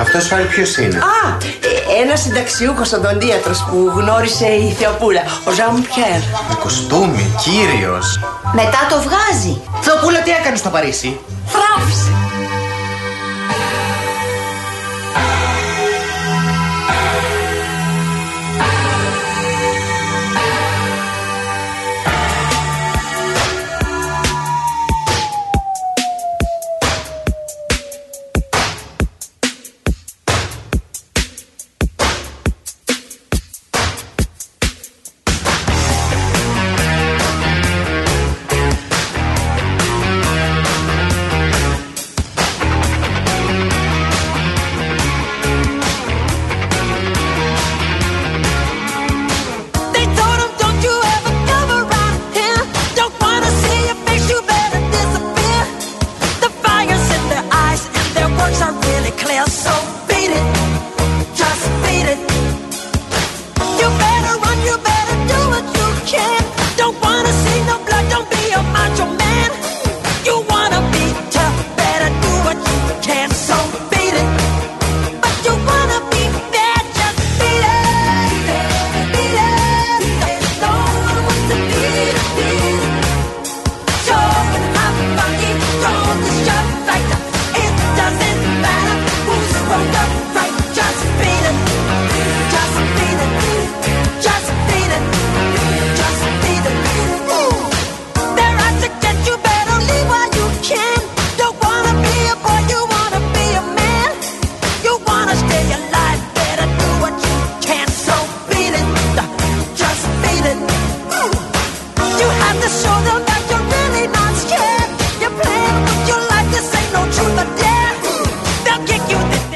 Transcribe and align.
Αυτός 0.00 0.28
πάλι 0.28 0.46
ποιος 0.46 0.76
είναι; 0.76 0.96
Α, 0.96 1.36
ε, 1.40 2.02
ένας 2.02 2.20
συνταξιούχος 2.20 2.92
οδοντίατρο 2.92 3.52
που 3.70 3.92
γνώρισε 3.96 4.46
η 4.46 4.76
Θεοπούλα, 4.78 5.20
ο 5.44 5.50
Ζαν 5.50 5.86
Πιέρ. 5.94 6.20
Με 6.48 6.54
κοστούμι, 6.62 7.34
κύριος. 7.42 8.20
Μετά 8.54 8.86
το 8.90 8.96
βγάζει. 8.96 9.60
Θεοπούλα, 9.80 10.22
τι 10.22 10.30
έκανες 10.30 10.58
στο 10.58 10.68
Παρίσι; 10.68 11.20
Θράψε. 11.46 12.23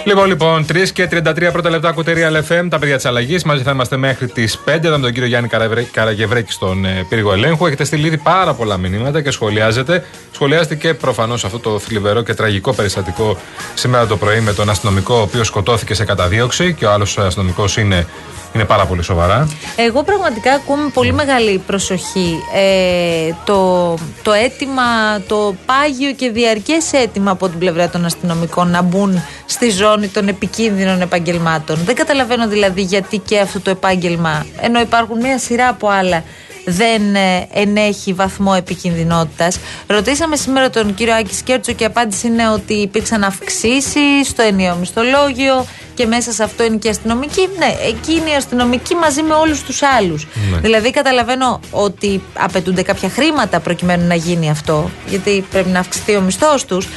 Λοιπόν, 0.08 0.26
λοιπόν, 0.26 0.64
3 0.72 0.88
και 0.92 1.08
33 1.10 1.52
πρώτα 1.52 1.70
λεπτά 1.70 1.92
κουτερία 1.92 2.30
LFM, 2.30 2.66
τα 2.70 2.78
παιδιά 2.78 2.96
της 2.96 3.04
αλλαγής. 3.04 3.44
Μαζί 3.44 3.62
θα 3.62 3.70
είμαστε 3.70 3.96
μέχρι 3.96 4.26
τις 4.28 4.58
5. 4.64 4.86
Εδώ 4.86 4.96
με 4.96 5.02
τον 5.02 5.12
κύριο 5.12 5.28
Γιάννη 5.28 5.48
Καραβρέ- 5.48 5.90
Καραγευρέκη 5.90 6.52
στον 6.52 6.84
ε, 6.84 7.06
πύργο 7.08 7.32
ελέγχου. 7.32 7.66
Έχετε 7.66 7.84
στείλει 7.84 8.06
ήδη 8.06 8.16
πάρα 8.18 8.54
πολλά 8.54 8.76
μηνύματα 8.76 9.22
και 9.22 9.30
σχολιάζετε. 9.30 10.04
Σχολιάζεται 10.32 10.74
και 10.74 10.94
προφανώς 10.94 11.44
αυτό 11.44 11.58
το 11.58 11.78
θλιβερό 11.78 12.22
και 12.22 12.34
τραγικό 12.34 12.72
περιστατικό 12.74 13.36
σήμερα 13.74 14.06
το 14.06 14.16
πρωί 14.16 14.40
με 14.40 14.52
τον 14.52 14.70
αστυνομικό 14.70 15.14
ο 15.14 15.20
οποίος 15.20 15.46
σκοτώθηκε 15.46 15.94
σε 15.94 16.04
καταδίωξη 16.04 16.72
και 16.74 16.84
ο 16.86 16.92
άλλος 16.92 17.18
αστυνομικός 17.18 17.76
είναι, 17.76 18.06
είναι 18.52 18.64
πάρα 18.64 18.86
πολύ 18.86 19.02
σοβαρά. 19.02 19.48
Εγώ 19.76 20.02
πραγματικά 20.02 20.52
ακούω 20.52 20.76
με 20.76 20.90
πολύ 20.94 21.12
μεγάλη 21.12 21.58
προσοχή 21.66 22.38
ε, 22.54 23.32
το, 23.44 23.94
το 24.22 24.32
αίτημα, 24.32 25.20
το 25.26 25.54
πάγιο 25.66 26.12
και 26.12 26.30
διαρκές 26.30 26.92
αίτημα 26.92 27.30
από 27.30 27.48
την 27.48 27.58
πλευρά 27.58 27.88
των 27.88 28.04
αστυνομικών 28.04 28.70
να 28.70 28.82
μπουν 28.82 29.22
στη 29.46 29.70
ζώνη 29.70 30.08
των 30.08 30.28
επικίνδυνων 30.28 31.00
επαγγελμάτων. 31.00 31.78
Δεν 31.84 31.94
καταλαβαίνω 31.94 32.48
δηλαδή 32.48 32.82
γιατί 32.82 33.18
και 33.18 33.38
αυτό 33.38 33.60
το 33.60 33.70
επάγγελμα, 33.70 34.46
ενώ 34.60 34.80
υπάρχουν 34.80 35.18
μια 35.18 35.38
σειρά 35.38 35.68
από 35.68 35.88
άλλα, 35.88 36.22
δεν 36.64 37.14
ε, 37.14 37.48
ενέχει 37.52 38.12
βαθμό 38.12 38.52
επικινδυνότητας. 38.56 39.58
Ρωτήσαμε 39.86 40.36
σήμερα 40.36 40.70
τον 40.70 40.94
κύριο 40.94 41.14
Άκη 41.14 41.34
Σκέρτσο 41.34 41.72
και 41.72 41.82
η 41.82 41.86
απάντηση 41.86 42.26
είναι 42.26 42.48
ότι 42.48 42.74
υπήρξαν 42.74 43.24
αυξήσεις 43.24 44.28
στο 44.28 44.42
ενιαίο 44.42 44.76
μισθολόγιο 44.76 45.66
και 45.98 46.06
μέσα 46.06 46.32
σε 46.32 46.42
αυτό 46.42 46.64
είναι 46.64 46.76
και 46.76 46.86
η 46.86 46.90
αστυνομική. 46.90 47.48
Ναι, 47.58 47.76
εκεί 47.88 48.12
είναι 48.12 48.30
η 48.30 48.34
αστυνομική 48.34 48.94
μαζί 48.94 49.22
με 49.22 49.34
όλους 49.34 49.62
τους 49.62 49.82
άλλους. 49.82 50.26
Ναι. 50.52 50.58
Δηλαδή, 50.58 50.90
καταλαβαίνω 50.90 51.60
ότι 51.70 52.22
απαιτούνται 52.34 52.82
κάποια 52.82 53.08
χρήματα 53.08 53.60
προκειμένου 53.60 54.06
να 54.06 54.14
γίνει 54.14 54.50
αυτό, 54.50 54.90
γιατί 55.06 55.44
πρέπει 55.50 55.68
να 55.68 55.78
αυξηθεί 55.80 56.16
ο 56.16 56.20
μισθός 56.20 56.64
τους. 56.64 56.88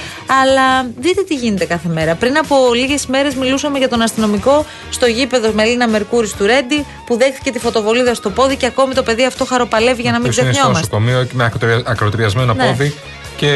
Αλλά 0.41 0.83
δείτε 0.99 1.21
τι 1.23 1.35
γίνεται 1.35 1.65
κάθε 1.65 1.89
μέρα. 1.89 2.15
Πριν 2.15 2.37
από 2.37 2.55
λίγες 2.73 3.05
μέρες 3.05 3.35
μιλούσαμε 3.35 3.77
για 3.77 3.89
τον 3.89 4.01
αστυνομικό 4.01 4.65
στο 4.89 5.05
γήπεδο 5.05 5.51
Μελίνα 5.53 5.87
Μερκούρη 5.87 6.29
του 6.37 6.45
Ρέντι, 6.45 6.85
που 7.05 7.17
δέχθηκε 7.17 7.51
τη 7.51 7.59
φωτοβολίδα 7.59 8.13
στο 8.13 8.29
πόδι 8.29 8.55
και 8.55 8.65
ακόμη 8.65 8.93
το 8.93 9.03
παιδί 9.03 9.25
αυτό 9.25 9.45
χαροπαλεύει 9.45 10.01
για 10.01 10.11
να 10.11 10.19
μην 10.19 10.29
Ποιος 10.31 10.37
είναι 10.45 10.53
στο 10.53 10.61
ξεχνιόμαστε. 10.61 10.95
νοσοκομείο 10.95 11.27
με 11.33 11.43
ακροτρια- 11.43 11.83
ακροτηριασμένο 11.85 12.53
Ναι. 12.53 12.65
πόδι 12.65 12.95
και 13.37 13.47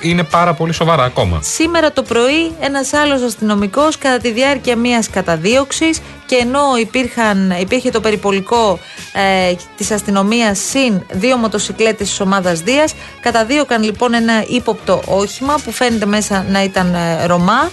είναι 0.00 0.24
πάρα 0.24 0.54
πολύ 0.54 0.72
σοβαρά 0.72 1.04
ακόμα. 1.04 1.38
Σήμερα 1.42 1.92
το 1.92 2.02
πρωί 2.02 2.52
ένας 2.60 2.92
άλλος 2.92 3.22
αστυνομικός 3.22 3.98
κατά 3.98 4.18
τη 4.18 4.32
διάρκεια 4.32 4.76
μιας 4.76 5.10
καταδίωξης 5.10 6.00
και 6.26 6.36
ενώ 6.36 6.76
υπήρχαν, 6.80 7.54
υπήρχε 7.60 7.90
το 7.90 8.00
περιπολικό 8.00 8.78
ε, 9.12 9.54
της 9.76 9.90
αστυνομίας 9.90 10.58
συν 10.58 11.02
δύο 11.10 11.36
μοτοσυκλέτες 11.36 12.08
της 12.08 12.20
ομάδας 12.20 12.60
Δίας, 12.60 12.94
καταδίωκαν 13.20 13.82
λοιπόν 13.82 14.14
ένα 14.14 14.44
ύποπτο 14.48 15.02
όχημα 15.06 15.54
που 15.64 15.72
φαίνεται 15.72 16.06
μέσα 16.06 16.44
να 16.48 16.62
ήταν 16.62 16.94
ε, 16.94 17.26
Ρωμά. 17.26 17.70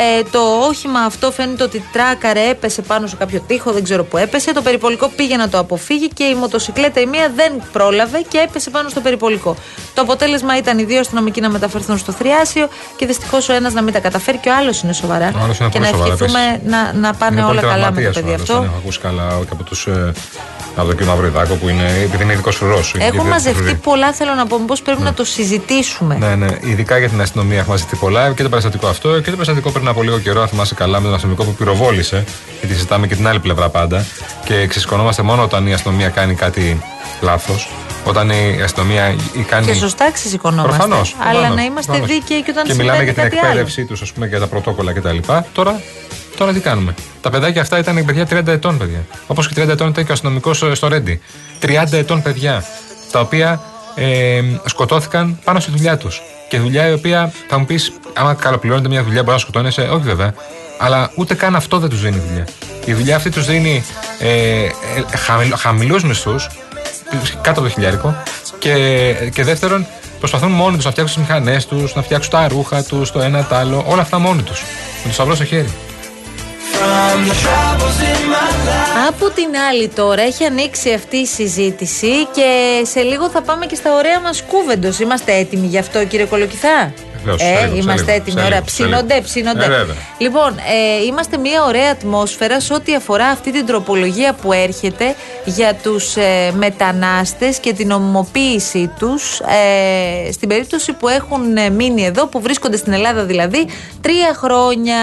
Ε, 0.00 0.22
το 0.30 0.40
όχημα 0.68 1.00
αυτό 1.00 1.30
φαίνεται 1.30 1.62
ότι 1.62 1.84
τράκαρε, 1.92 2.48
έπεσε 2.48 2.82
πάνω 2.82 3.06
σε 3.06 3.16
κάποιο 3.16 3.40
τοίχο, 3.46 3.72
δεν 3.72 3.84
ξέρω 3.84 4.04
που 4.04 4.16
έπεσε. 4.16 4.52
Το 4.52 4.62
περιπολικό 4.62 5.08
πήγε 5.08 5.36
να 5.36 5.48
το 5.48 5.58
αποφύγει 5.58 6.08
και 6.08 6.24
η 6.24 6.34
μοτοσυκλέτα 6.34 7.00
η 7.00 7.06
μία 7.06 7.32
δεν 7.34 7.52
πρόλαβε 7.72 8.20
και 8.28 8.38
έπεσε 8.38 8.70
πάνω 8.70 8.88
στο 8.88 9.00
περιπολικό. 9.00 9.56
Το 9.94 10.02
αποτέλεσμα 10.02 10.56
ήταν 10.56 10.78
οι 10.78 10.84
δύο 10.84 11.00
αστυνομικοί 11.00 11.40
να 11.40 11.50
μεταφερθούν 11.50 11.98
στο 11.98 12.12
θριάσιο 12.12 12.68
και 12.96 13.06
δυστυχώς 13.06 13.48
ο 13.48 13.52
ένας 13.52 13.72
να 13.72 13.82
μην 13.82 13.92
τα 13.92 14.00
καταφέρει 14.00 14.38
και 14.38 14.48
ο 14.48 14.54
άλλος 14.56 14.82
είναι 14.82 14.92
σοβαρά. 14.92 15.32
Ο 15.36 15.42
άλλος 15.42 15.58
είναι 15.58 15.68
και 15.68 15.78
πολύ 15.78 15.90
να 15.90 15.96
σοβαρά, 15.96 16.12
ευχηθούμε 16.12 16.60
να, 16.64 16.92
να 16.92 17.14
πάνε 17.14 17.40
είναι 17.40 17.50
όλα 17.50 17.60
πολύ 17.60 17.72
καλά 17.72 17.90
με 17.90 18.02
το 18.02 18.10
τραυματίας 18.10 18.16
ο 18.16 18.20
παιδί 18.20 18.34
άλλος, 18.34 18.40
αυτό. 18.40 18.56
αν 18.56 18.64
έχω 18.64 18.76
ακούσει 18.76 18.98
καλά 18.98 19.38
και 19.40 19.52
από 19.52 19.62
τους, 19.62 19.86
ε, 19.86 20.12
από 20.76 20.86
τον 20.86 20.96
κύριο 20.96 21.12
Μαυριδάκο 21.12 21.54
που 21.54 21.68
είναι, 21.68 21.86
επειδή 22.04 22.22
είναι 22.22 22.32
ειδικός 22.32 22.56
φρουρός. 22.56 22.94
Έχουν 22.98 23.26
μαζευτεί 23.26 23.74
πολλά, 23.74 24.12
θέλω 24.12 24.34
να 24.34 24.46
πω. 24.46 24.58
Μήπως 24.58 24.82
πρέπει 24.82 25.02
να 25.02 25.14
το 25.14 25.24
συζητήσουμε. 25.24 26.16
Ναι, 26.16 26.34
ναι. 26.34 26.46
Ειδικά 26.60 26.98
για 26.98 27.08
την 27.08 27.20
αστυνομία 27.20 27.58
έχουμε 27.58 27.72
μαζευτεί 27.72 27.96
πολλά 27.96 28.32
και 28.32 28.42
το 28.42 28.48
περιστατικό 28.48 28.86
αυτό 28.86 29.20
και 29.20 29.30
το 29.30 29.36
περιστατικό 29.36 29.70
πριν 29.70 29.87
από 29.90 30.02
λίγο 30.02 30.18
καιρό, 30.18 30.40
αν 30.40 30.48
θυμάσαι 30.48 30.74
καλά, 30.74 30.98
με 30.98 31.04
τον 31.04 31.14
αστυνομικό 31.14 31.44
που 31.44 31.54
πυροβόλησε. 31.54 32.24
Γιατί 32.60 32.74
συζητάμε 32.74 33.06
και 33.06 33.14
την 33.14 33.26
άλλη 33.28 33.40
πλευρά 33.40 33.68
πάντα. 33.68 34.04
Και 34.44 34.66
ξεσηκωνόμαστε 34.66 35.22
μόνο 35.22 35.42
όταν 35.42 35.66
η 35.66 35.72
αστυνομία 35.72 36.08
κάνει 36.08 36.34
κάτι 36.34 36.82
λάθος. 37.20 37.70
Όταν 38.04 38.30
η 38.30 38.60
αστυνομία 38.64 39.14
ή 39.32 39.42
κάνει. 39.42 39.66
Και 39.66 39.74
σωστά 39.74 40.10
ξεσηκωνόμαστε. 40.12 40.76
Προφανώς, 40.76 41.16
Αλλά 41.20 41.30
προφανώς, 41.30 41.56
να 41.56 41.62
είμαστε 41.64 41.92
προφανώς. 41.92 42.16
δίκαιοι 42.16 42.42
και 42.42 42.50
όταν 42.50 42.64
Και 42.66 42.74
μιλάμε 42.74 42.98
συμβαίνει 42.98 43.04
για 43.04 43.14
την 43.14 43.22
κάτι 43.22 43.36
άλλο. 43.36 43.46
εκπαίδευσή 43.46 43.84
τους, 43.84 44.02
ας 44.02 44.12
πούμε, 44.12 44.26
και 44.26 44.30
για 44.30 44.40
τα 44.40 44.46
πρωτόκολλα 44.46 44.92
κτλ. 44.92 45.16
Τώρα, 45.52 45.80
τώρα 46.36 46.52
τι 46.52 46.60
κάνουμε; 46.60 46.94
Τα 47.20 47.30
παιδάκια 47.30 47.60
αυτά 47.60 47.78
ήταν 47.78 48.04
παιδιά 48.04 48.26
30 48.30 48.46
ετών, 48.52 48.78
παιδιά. 48.78 49.04
Όπως 49.26 49.48
και 49.48 49.54
30 49.62 49.68
ετών 49.68 49.88
ήταν 49.88 50.04
και 50.04 50.10
ο 50.10 50.14
αστυνομικός 50.14 50.64
στο 50.72 50.88
Ρέντι. 50.88 51.20
30 51.62 51.92
ετών 51.92 52.22
παιδιά. 52.22 52.64
Τα 53.10 53.20
οποία 53.20 53.60
ε, 53.94 54.40
σκοτώθηκαν 54.64 55.38
πάνω 55.44 55.60
στη 55.60 55.70
δουλειά 55.70 55.96
τους. 55.98 56.22
Και 56.48 56.58
δουλειά 56.58 56.88
η 56.88 56.92
οποία 56.92 57.32
θα 57.48 57.58
μου 57.58 57.64
πεις, 57.64 57.92
άμα 58.14 58.34
καλοπληρώνεται 58.34 58.88
μια 58.88 59.02
δουλειά, 59.02 59.20
μπορεί 59.22 59.32
να 59.32 59.38
σκοτώνεσαι. 59.38 59.80
Όχι 59.92 60.02
βέβαια. 60.02 60.34
Αλλά 60.78 61.10
ούτε 61.14 61.34
καν 61.34 61.56
αυτό 61.56 61.78
δεν 61.78 61.88
τους 61.88 62.00
δίνει 62.00 62.22
δουλειά. 62.28 62.46
Η 62.84 62.92
δουλειά 62.92 63.16
αυτή 63.16 63.30
τους 63.30 63.46
δίνει 63.46 63.84
ε, 64.18 64.64
ε, 64.64 64.70
χαμηλούς 65.56 66.04
μισθούς, 66.04 66.48
κάτω 67.42 67.60
από 67.60 67.68
το 67.68 67.68
χιλιάρικο. 67.68 68.22
Και, 68.58 69.14
και 69.34 69.44
δεύτερον, 69.44 69.86
προσπαθούν 70.18 70.50
μόνοι 70.50 70.76
τους 70.76 70.84
να 70.84 70.90
φτιάξουν 70.90 71.22
τις 71.22 71.28
μηχανές 71.28 71.66
τους, 71.66 71.94
να 71.94 72.02
φτιάξουν 72.02 72.30
τα 72.32 72.48
ρούχα 72.48 72.82
τους, 72.82 73.10
το 73.10 73.20
ένα, 73.20 73.44
το 73.44 73.54
άλλο, 73.54 73.84
όλα 73.88 74.02
αυτά 74.02 74.18
μόνοι 74.18 74.42
τους. 74.42 74.62
Με 75.02 75.08
το 75.08 75.14
σαυρό 75.14 75.34
στο 75.34 75.44
χέρι. 75.44 75.68
Από 79.08 79.30
την 79.30 79.48
άλλη 79.70 79.88
τώρα 79.88 80.22
έχει 80.22 80.44
ανοίξει 80.44 80.92
αυτή 80.92 81.16
η 81.16 81.26
συζήτηση 81.26 82.26
και 82.34 82.80
σε 82.82 83.00
λίγο 83.00 83.28
θα 83.30 83.42
πάμε 83.42 83.66
και 83.66 83.74
στα 83.74 83.94
ωραία 83.94 84.20
μας 84.20 84.42
κούβεντος. 84.42 84.98
Είμαστε 84.98 85.32
έτοιμοι 85.34 85.66
γι' 85.66 85.78
αυτό 85.78 86.04
κύριε 86.04 86.26
Κολοκυθά; 86.26 86.92
Βεβαίως, 87.24 87.40
σε 87.40 87.46
Ε, 87.46 87.60
λίγο, 87.60 87.74
σε 87.74 87.80
είμαστε 87.80 88.04
λίγο, 88.12 88.16
έτοιμοι. 88.22 88.40
σε 88.40 88.46
Ωραία, 88.46 88.58
λίγο, 88.58 88.68
σε 88.68 88.74
ψήνονται, 88.74 89.14
λίγο. 89.14 89.26
ψήνονται. 89.26 89.64
Ε, 89.64 89.68
βέβαια. 89.68 89.94
λοιπόν, 90.18 90.58
ε, 90.58 91.04
είμαστε 91.06 91.36
μια 91.38 91.64
ωραία 91.64 91.90
ατμόσφαιρα 91.90 92.60
σε 92.60 92.74
ό,τι 92.74 92.94
αφορά 92.94 93.26
αυτή 93.26 93.52
την 93.52 93.66
τροπολογία 93.66 94.32
που 94.32 94.52
έρχεται 94.52 95.14
για 95.44 95.74
τους 95.82 96.16
ε, 96.16 96.52
μετανάστες 96.56 97.58
και 97.58 97.72
την 97.72 97.90
ομοποίησή 97.90 98.90
τους 98.98 99.40
ε, 99.40 100.32
στην 100.32 100.48
περίπτωση 100.48 100.92
που 100.92 101.08
έχουν 101.08 101.56
ε, 101.56 101.70
μείνει 101.70 102.04
εδώ, 102.04 102.26
που 102.26 102.40
βρίσκονται 102.40 102.76
στην 102.76 102.92
Ελλάδα 102.92 103.24
δηλαδή, 103.24 103.66
τρία 104.00 104.34
χρόνια. 104.36 104.96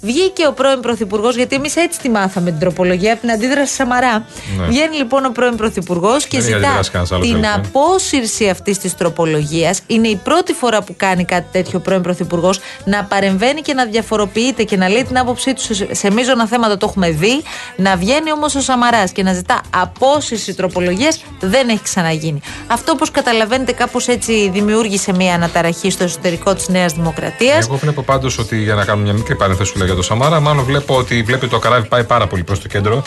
Βγήκε 0.00 0.46
ο 0.46 0.52
πρώην 0.52 0.80
Πρωθυπουργός, 0.80 1.36
γιατί 1.36 1.54
εμείς 1.54 1.76
έτσι 1.76 2.00
τη 2.00 2.08
μάθαμε 2.08 2.50
την 2.50 2.60
τροπολογία 2.60 3.12
από 3.12 3.20
την 3.20 3.30
αντίδραση 3.30 3.74
Σαμαρά. 3.74 4.26
Ναι. 4.58 4.66
Βγαίνει 4.66 4.96
λοιπόν 4.96 5.24
ο 5.24 5.30
πρώην 5.30 5.56
Πρωθυπουργός 5.56 6.26
και 6.26 6.38
Δεν 6.38 6.46
είχε 6.48 6.56
ζητά 6.56 6.66
αντιδράσει 6.66 6.90
κανένας 6.90 7.12
άλλος, 7.12 7.26
την 7.26 7.34
βέβαια. 7.34 7.62
απόσυρση 7.64 8.48
αυτής 8.48 8.78
της 8.78 8.94
τροπολογίας. 8.94 9.80
Είναι 9.86 10.08
η 10.08 10.16
πρώτη 10.16 10.52
φορά 10.52 10.82
που 10.82 10.94
κάνει 10.96 11.24
κάτι 11.24 11.46
τέτοιο 11.52 11.78
ο 11.78 11.82
πρώην 11.82 12.02
Πρωθυπουργός 12.02 12.60
να 12.84 13.04
παρεμβαίνει 13.04 13.60
και 13.60 13.74
να 13.74 13.84
διαφοροποιείται 13.84 14.62
και 14.62 14.76
να 14.76 14.88
λέει 14.88 15.04
την 15.04 15.18
άποψή 15.18 15.54
του 15.54 15.74
σε, 15.74 15.94
σε 15.94 16.10
μείζωνα 16.10 16.46
θέματα. 16.46 16.76
Το 16.76 16.86
έχουμε 16.88 17.10
δει. 17.10 17.42
Να 17.76 17.96
βγαίνει 17.96 18.32
όμως 18.32 18.54
ο 18.54 18.60
Σαμαράς 18.60 19.12
και 19.12 19.22
να 19.22 19.32
ζητά 19.32 19.60
απόσυρση 19.76 20.54
τροπολογίας 20.54 21.24
δεν 21.40 21.68
έχει 21.68 21.82
ξαναγίνει. 21.82 22.40
Αυτό, 22.66 22.92
όπως 22.92 23.10
καταλαβαίνετε, 23.10 23.72
κάπως 23.72 24.08
έτσι 24.08 24.50
δημιούργησε 24.52 25.12
μια 25.12 25.34
αναταραχή 25.34 25.90
στο 25.90 26.04
εσωτερικό 26.04 26.54
της 26.54 26.68
Νέας 26.68 26.92
Δημοκρατίας. 26.92 27.66
Εγώ 27.66 27.76
βλέπω 27.76 28.02
πάντως 28.02 28.38
ότι 28.38 28.56
για 28.62 28.74
να 28.74 28.84
κάνω 28.84 29.02
μια 29.02 29.12
μικρή 29.12 29.36
παρένθεση 29.36 29.72
που 29.72 29.78
λέει 29.78 29.87
για 29.88 29.96
το 29.96 30.02
Σαμάρα, 30.02 30.40
μάλλον 30.40 30.64
βλέπω 30.64 30.96
ότι 30.96 31.22
βλέπει 31.22 31.48
το 31.48 31.58
καράβι 31.58 31.88
πάει 31.88 32.04
πάρα 32.04 32.26
πολύ 32.26 32.42
προς 32.44 32.60
το 32.60 32.68
κέντρο 32.68 33.02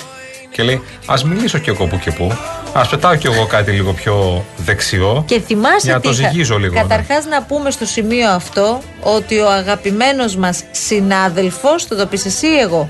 και 0.52 0.64
λέει 0.64 0.82
Α 1.06 1.14
μιλήσω 1.26 1.58
κι 1.58 1.70
εγώ 1.70 1.86
που 1.88 2.00
και 2.00 2.12
που. 2.12 2.32
Α 2.74 2.88
πετάω 2.88 3.16
κι 3.16 3.28
εγώ 3.28 3.46
κάτι 3.46 3.72
λίγο 3.72 3.94
πιο 3.94 4.46
δεξιό. 4.58 5.24
Και 5.28 5.40
θυμάσαι 5.40 5.76
Για 5.86 5.94
να 5.94 6.00
τι 6.00 6.08
το 6.08 6.14
είχα- 6.14 6.30
ζυγίζω 6.30 6.58
λίγο. 6.58 6.74
ναι. 6.74 6.82
Καταρχάς 6.82 7.26
να 7.26 7.44
πούμε 7.44 7.72
στο 7.72 7.86
σημείο 7.86 8.30
αυτό 8.30 8.82
ότι 9.02 9.40
ο 9.40 9.50
αγαπημένος 9.52 10.36
μας 10.36 10.64
συνάδελφος, 10.72 11.86
θα 11.86 11.96
το 11.96 12.06
πεις 12.06 12.26
εσύ 12.26 12.48
ή 12.48 12.58
εγώ. 12.60 12.90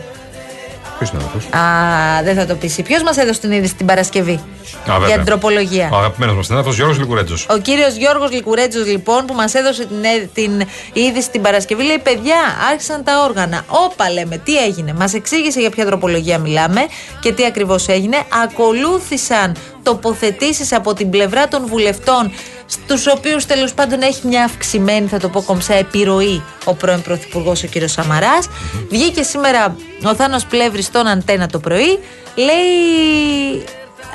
Ποιος 1.01 1.13
είναι 1.13 1.23
αυτό. 1.35 1.57
Α, 1.57 2.23
δεν 2.23 2.35
θα 2.35 2.45
το 2.45 2.55
πεις. 2.55 2.81
Ποιος 2.83 3.03
μας 3.03 3.17
έδωσε 3.17 3.39
την 3.39 3.51
είδηση 3.51 3.75
την 3.75 3.85
Παρασκευή 3.85 4.39
βέβαια. 4.85 5.07
για 5.07 5.15
την 5.15 5.25
τροπολογία. 5.25 5.89
Ο 5.93 5.97
αγαπημένος 5.97 6.35
μας 6.35 6.45
συνάδελφος 6.45 6.75
Γιώργος 6.75 6.97
Λικουρέτζο. 6.99 7.35
Ο 7.49 7.57
κύριος 7.57 7.95
Γιώργος 7.95 8.31
Λικουρέτζο, 8.31 8.83
λοιπόν, 8.83 9.25
που 9.25 9.33
μας 9.33 9.53
έδωσε 9.53 9.85
την, 9.85 10.03
έ- 10.03 10.29
την 10.33 10.61
είδηση 10.93 11.29
την 11.29 11.41
Παρασκευή, 11.41 11.83
λέει: 11.83 11.99
Παιδιά, 12.03 12.35
άρχισαν 12.71 13.03
τα 13.03 13.23
όργανα. 13.27 13.63
Όπα 13.67 14.11
λέμε, 14.11 14.37
τι 14.37 14.57
έγινε. 14.57 14.93
Μας 14.93 15.13
εξήγησε 15.13 15.59
για 15.59 15.69
ποια 15.69 15.85
τροπολογία 15.85 16.37
μιλάμε 16.37 16.81
και 17.19 17.31
τι 17.33 17.45
ακριβώς 17.45 17.87
έγινε. 17.87 18.17
Ακολούθησαν 18.43 19.55
τοποθετήσεις 19.83 20.73
από 20.73 20.93
την 20.93 21.09
πλευρά 21.09 21.47
των 21.47 21.65
βουλευτών, 21.65 22.31
στους 22.65 23.07
οποίους 23.07 23.45
τέλος 23.45 23.73
πάντων 23.73 24.01
έχει 24.01 24.27
μια 24.27 24.43
αυξημένη, 24.43 25.07
θα 25.07 25.19
το 25.19 25.29
πω 25.29 25.41
κομψά, 25.41 25.73
επιρροή 25.73 26.43
ο 26.65 26.73
πρώην 26.73 27.01
Πρωθυπουργός, 27.01 27.63
ο 27.63 27.67
κύριος 27.67 27.91
Σαμαράς. 27.91 28.47
Βγήκε 28.89 29.23
σήμερα 29.23 29.75
ο 30.05 30.15
Θάνος 30.15 30.45
Πλεύρης 30.45 30.85
στον 30.85 31.07
Αντένα 31.07 31.47
το 31.47 31.59
πρωί. 31.59 31.99
Λέει 32.35 33.63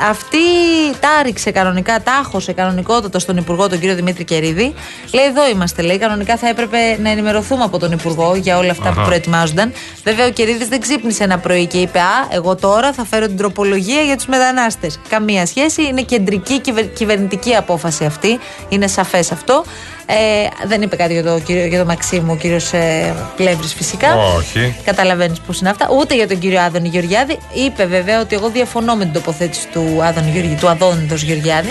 αυτή 0.09 0.39
τα 1.01 1.23
ρίξε 1.23 1.51
κανονικά, 1.51 2.03
τα 2.03 2.13
άχωσε 2.13 2.53
κανονικότατα 2.53 3.19
στον 3.19 3.37
Υπουργό, 3.37 3.69
τον 3.69 3.79
κύριο 3.81 3.95
Δημήτρη 3.95 4.25
Κερίδη. 4.25 4.75
Λέει: 5.13 5.25
Εδώ 5.25 5.49
είμαστε, 5.49 5.83
λέει. 5.83 5.99
Κανονικά 5.99 6.37
θα 6.37 6.49
έπρεπε 6.49 6.79
να 7.03 7.11
ενημερωθούμε 7.11 7.65
από 7.65 7.79
τον 7.79 7.93
Υπουργό 7.93 8.35
για 8.35 8.59
όλα 8.59 8.71
αυτά 8.71 8.83
που 8.85 8.89
Αχα. 8.99 9.03
προετοιμάζονταν. 9.07 9.73
Βέβαια, 10.05 10.27
ο 10.27 10.31
Κερίδης 10.31 10.69
δεν 10.69 10.81
ξύπνησε 10.81 11.25
ένα 11.25 11.39
πρωί 11.39 11.67
και 11.67 11.79
είπε: 11.79 11.99
Α, 11.99 12.27
εγώ 12.31 12.55
τώρα 12.57 12.93
θα 12.93 13.05
φέρω 13.05 13.27
την 13.27 13.37
τροπολογία 13.37 14.01
για 14.03 14.17
τους 14.17 14.27
μετανάστες. 14.27 14.99
Καμία 15.09 15.47
σχέση. 15.47 15.83
Είναι 15.83 16.03
κεντρική 16.03 16.61
κυβερ- 16.61 16.93
κυβερνητική 16.93 17.55
απόφαση 17.55 18.05
αυτή. 18.05 18.39
Είναι 18.69 18.87
σαφές 18.87 19.33
αυτό. 19.33 19.65
Ε, 20.06 20.67
δεν 20.67 20.82
είπε 20.82 20.97
κάτι 20.97 21.12
για 21.12 21.23
το, 21.23 21.38
κύριο, 21.38 21.67
για 21.67 21.79
το 21.79 21.85
Μαξίμου 21.85 22.32
ο 22.32 22.37
κύριος 22.37 22.73
ε, 22.73 23.14
Πλεύρης 23.37 23.75
φυσικά. 23.75 24.17
Όχι. 24.17 24.76
Καταλαβαίνεις 24.85 25.41
πώς 25.41 25.61
είναι 25.61 25.70
αυτά. 25.70 25.88
Ούτε 25.99 26.14
για 26.14 26.29
τον 26.29 26.38
κύριο 26.38 26.61
Άδωνη 26.61 26.88
Γεωργιάδη. 26.88 27.38
Είπε 27.53 27.87
βέβαια 27.87 28.20
ότι 28.20 28.35
εγώ 28.35 28.49
διαφωνώ 28.49 28.94
με 28.94 29.05
την 29.05 29.12
τοποθέτηση 29.12 29.69
του 29.69 29.99
Άδωνη 30.03 30.31
Γεωργιάδη, 30.31 30.61
του 30.61 30.69
Αδόνιδος 30.69 31.23
Γεωργιάδη. 31.23 31.69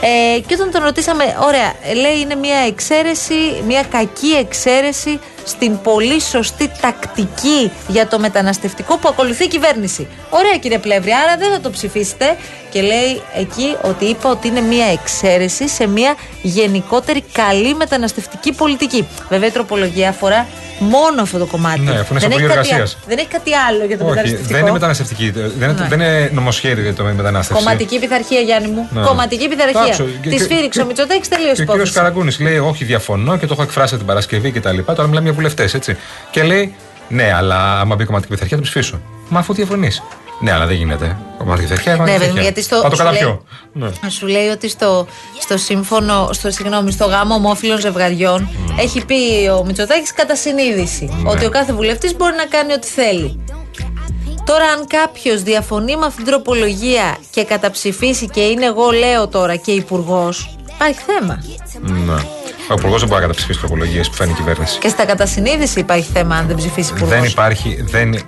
Ε, 0.00 0.40
και 0.40 0.54
όταν 0.54 0.70
τον 0.70 0.82
ρωτήσαμε, 0.82 1.24
ωραία, 1.46 1.94
λέει 1.94 2.20
είναι 2.20 2.34
μια 2.34 2.58
εξαίρεση, 2.66 3.34
μια 3.66 3.82
κακή 3.90 4.30
εξαίρεση 4.38 5.18
στην 5.44 5.80
πολύ 5.80 6.20
σωστή 6.20 6.70
τακτική 6.80 7.70
για 7.88 8.06
το 8.06 8.18
μεταναστευτικό 8.18 8.96
που 8.98 9.08
ακολουθεί 9.08 9.44
η 9.44 9.48
κυβέρνηση. 9.48 10.06
Ωραία 10.30 10.56
κύριε 10.60 10.78
Πλεύρη, 10.78 11.10
άρα 11.12 11.36
δεν 11.38 11.52
θα 11.52 11.60
το 11.60 11.70
ψηφίσετε. 11.70 12.36
Και 12.70 12.80
λέει 12.82 13.22
εκεί 13.34 13.76
ότι 13.82 14.04
είπα 14.04 14.30
ότι 14.30 14.48
είναι 14.48 14.60
μια 14.60 14.86
εξαίρεση 14.86 15.68
σε 15.68 15.86
μια 15.86 16.14
γενικότερη 16.42 17.24
καλή 17.32 17.74
μεταναστευτική 17.74 18.52
πολιτική. 18.52 19.06
Βέβαια 19.28 19.48
η 19.48 19.52
τροπολογία 19.52 20.08
αφορά 20.08 20.46
μόνο 20.78 21.22
αυτό 21.22 21.38
το 21.38 21.46
κομμάτι. 21.46 21.80
Ναι, 21.80 21.90
αφού 21.90 21.96
είναι 21.98 22.04
δεν, 22.10 22.18
στο 22.20 22.26
έχει 22.26 22.26
Υπουργείο 22.26 22.48
κάτι, 22.54 22.68
Εργασίας. 22.68 22.98
δεν 23.06 23.18
έχει 23.18 23.26
κάτι 23.28 23.50
άλλο 23.68 23.84
για 23.84 23.98
το 23.98 24.04
Όχι, 24.04 24.10
μεταναστευτικό. 24.14 24.52
δεν 24.54 24.60
είναι 24.62 24.70
μεταναστευτική. 24.72 25.30
Δεν 25.30 25.68
είναι, 25.70 25.80
Ναι. 25.80 25.88
δεν 25.88 26.00
είναι 26.00 26.30
νομοσχέδιο 26.32 26.82
για 26.82 26.94
το 26.94 27.04
μετανάστευση. 27.04 27.62
Κομματική 27.64 27.98
πειθαρχία, 27.98 28.40
Γιάννη 28.40 28.68
μου. 28.68 28.88
Ναι. 28.90 29.02
Κομματική 29.02 29.48
πειθαρχία. 29.48 29.80
Εντάξει, 29.80 30.18
και- 30.22 30.28
Τη 30.28 30.36
και- 30.36 30.42
σφύριξε 30.42 30.78
ο 30.80 30.82
και- 30.82 30.88
Μητσοτάκης, 30.88 31.28
τελείωσε 31.28 31.54
Και 31.54 31.60
η 31.60 31.64
ο 31.64 31.66
κύριος 31.66 31.88
υπόθεση. 31.88 31.92
Καραγκούνης 31.92 32.40
λέει: 32.40 32.58
Όχι, 32.58 32.84
διαφωνώ 32.84 33.36
και 33.38 33.46
το 33.46 33.52
έχω 33.52 33.62
εκφράσει 33.62 33.96
την 33.96 34.06
Παρασκευή 34.06 34.50
κτλ. 34.50 34.78
Τώρα 34.86 35.06
μιλάμε 35.08 35.28
για 35.30 35.38
βουλευτές, 35.38 35.74
έτσι. 35.74 35.96
Και 36.30 36.42
λέει: 36.42 36.74
Ναι, 37.08 37.32
αλλά 37.34 37.80
άμα 37.80 37.94
μπει 37.94 38.04
κομματική 38.04 38.32
πειθαρχία 38.32 38.56
θα 38.56 38.62
το 38.62 38.68
ψηφίσω. 38.70 39.00
Μα 39.28 39.38
αφού 39.38 39.52
διαφωνείς. 39.52 40.02
Ναι, 40.42 40.52
αλλά 40.52 40.66
δεν 40.66 40.76
γίνεται. 40.76 41.18
Κομματική 41.38 41.66
πειθαρχία, 41.66 41.92
Ναι, 41.92 41.98
κομματική 41.98 42.18
παιδί 42.18 42.30
μου, 42.32 42.36
πειθαρχία. 42.38 42.42
γιατί 42.42 42.62
στο. 42.62 42.80
Θα 42.80 42.88
το 42.88 42.96
σου 42.96 43.02
λέει- 43.02 43.12
καταπιώ. 43.12 43.44
Ναι. 44.02 44.10
Σου 44.10 44.26
λέει 44.26 44.48
ότι 44.48 44.68
στο, 44.68 45.06
στο 45.40 45.56
σύμφωνο, 45.56 46.28
στο, 46.32 46.50
συγγνώμη, 46.50 46.92
στο 46.92 47.04
γάμο 47.06 47.34
ομόφυλων 47.34 47.78
ζευγαριών 47.80 48.48
έχει 48.78 49.04
πει 49.04 49.48
ο 49.58 49.64
Μητσοτάκης 49.64 50.12
κατά 50.12 50.36
συνείδηση 50.36 51.04
Ναι. 51.22 51.30
ότι 51.30 51.44
ο 51.44 51.50
κάθε 51.50 51.72
βουλευτής 51.72 52.16
μπορεί 52.16 52.34
να 52.36 52.44
κάνει 52.44 52.72
ό,τι 52.72 52.86
θέλει. 52.86 53.44
Τώρα, 54.44 54.64
αν 54.64 54.86
κάποιος 54.86 55.42
διαφωνεί 55.42 55.96
με 55.96 56.06
αυτήν 56.06 56.24
την 56.24 56.32
τροπολογία 56.32 57.16
και 57.30 57.44
καταψηφίσει 57.44 58.28
και 58.28 58.40
είναι 58.40 58.66
εγώ, 58.66 58.90
λέω 58.90 59.28
τώρα, 59.28 59.56
και 59.56 59.70
υπουργός, 59.72 60.56
υπάρχει 60.74 61.00
θέμα. 61.06 61.44
Ναι. 61.80 62.22
Ο 62.70 62.74
Υπουργός 62.78 62.98
δεν 63.00 63.08
μπορεί 63.08 63.20
να 63.20 63.26
καταψηφίσει 63.26 63.58
τροπολογίες 63.58 64.08
που 64.08 64.14
φέρνει 64.14 64.32
η 64.32 64.36
κυβέρνηση. 64.36 64.78
Και 64.78 64.88
στα 64.88 65.04
κατασυνείδηση 65.04 65.80
υπάρχει 65.80 66.10
θέμα 66.12 66.36
αν 66.36 66.46
δεν 66.46 66.56
ψηφίσει 66.56 66.90
υπουργός. 66.90 67.08
Δεν 67.18 67.24
υπάρχει. 67.24 67.82
Δεν, 67.88 68.14
ε, 68.14 68.20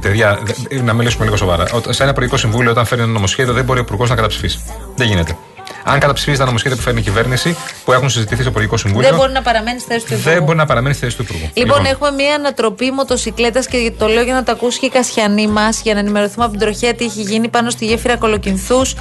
παιδιά, 0.00 0.38
δε- 0.70 0.82
να 0.82 0.92
μιλήσουμε 0.92 1.24
λίγο 1.24 1.36
σοβαρά. 1.36 1.64
Όταν- 1.72 1.92
Σε 1.92 2.02
ένα 2.02 2.10
Υπουργικό 2.10 2.36
Συμβούλιο, 2.36 2.70
όταν 2.70 2.84
φέρνει 2.86 3.04
ένα 3.04 3.12
νομοσχέδιο, 3.12 3.52
δεν 3.52 3.64
μπορεί 3.64 3.78
ο 3.78 3.82
Υπουργός 3.82 4.08
να 4.08 4.14
καταψηφίσει. 4.14 4.60
Δεν 4.96 5.06
γίνεται. 5.06 5.36
Αν 5.84 5.98
καταψηφίσει 5.98 6.38
τα 6.38 6.44
νομοσχέδια 6.44 6.76
που 6.76 6.82
φέρνει 6.82 7.00
η 7.00 7.02
κυβέρνηση, 7.02 7.56
που 7.84 7.92
έχουν 7.92 8.10
συζητηθεί 8.10 8.40
στο 8.40 8.50
Υπουργικό 8.50 8.76
Συμβούλιο, 8.76 9.08
Δεν 9.08 9.18
μπορεί 9.18 9.32
να 9.32 9.42
παραμένει 9.42 9.78
στη 9.80 9.88
θέση 9.92 10.06
του 10.06 10.12
υπουργού. 10.14 10.30
δεν 10.34 10.42
μπορεί 10.42 10.56
να 10.58 10.66
παραμένει 10.66 10.94
στη 10.94 11.04
θέση 11.04 11.16
του 11.16 11.22
Υπουργού. 11.22 11.50
Λοιπόν, 11.54 11.84
έχουμε 11.84 12.10
μία 12.10 12.34
ανατροπή 12.34 12.90
μοτοσυκλέτας 12.90 13.66
και 13.66 13.92
το 13.98 14.06
λέω 14.06 14.22
για 14.22 14.34
να 14.34 14.42
το 14.42 14.52
ακούσει 14.52 14.78
και 14.78 14.86
η 14.86 14.88
Κασιανή 14.88 15.46
μας, 15.46 15.80
για 15.82 15.94
να 15.94 16.00
ενημερωθούμε 16.00 16.44
από 16.44 16.56
την 16.56 16.60
τροχέα 16.66 16.94
τι 16.94 17.04
έχει 17.04 17.20
γίνει 17.22 17.48
πάνω 17.48 17.70
στη 17.70 17.84
γέφυρα 17.86 18.16
Κολοκυνθούς. 18.16 18.94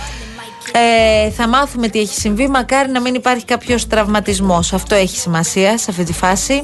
Ε, 0.73 1.29
θα 1.29 1.47
μάθουμε 1.47 1.88
τι 1.88 1.99
έχει 1.99 2.13
συμβεί. 2.13 2.47
Μακάρι 2.47 2.91
να 2.91 3.01
μην 3.01 3.13
υπάρχει 3.13 3.45
κάποιος 3.45 3.88
τραυματισμός. 3.88 4.73
Αυτό 4.73 4.95
έχει 4.95 5.17
σημασία 5.17 5.77
σε 5.77 5.91
αυτή 5.91 6.03
τη 6.03 6.13
φάση. 6.13 6.61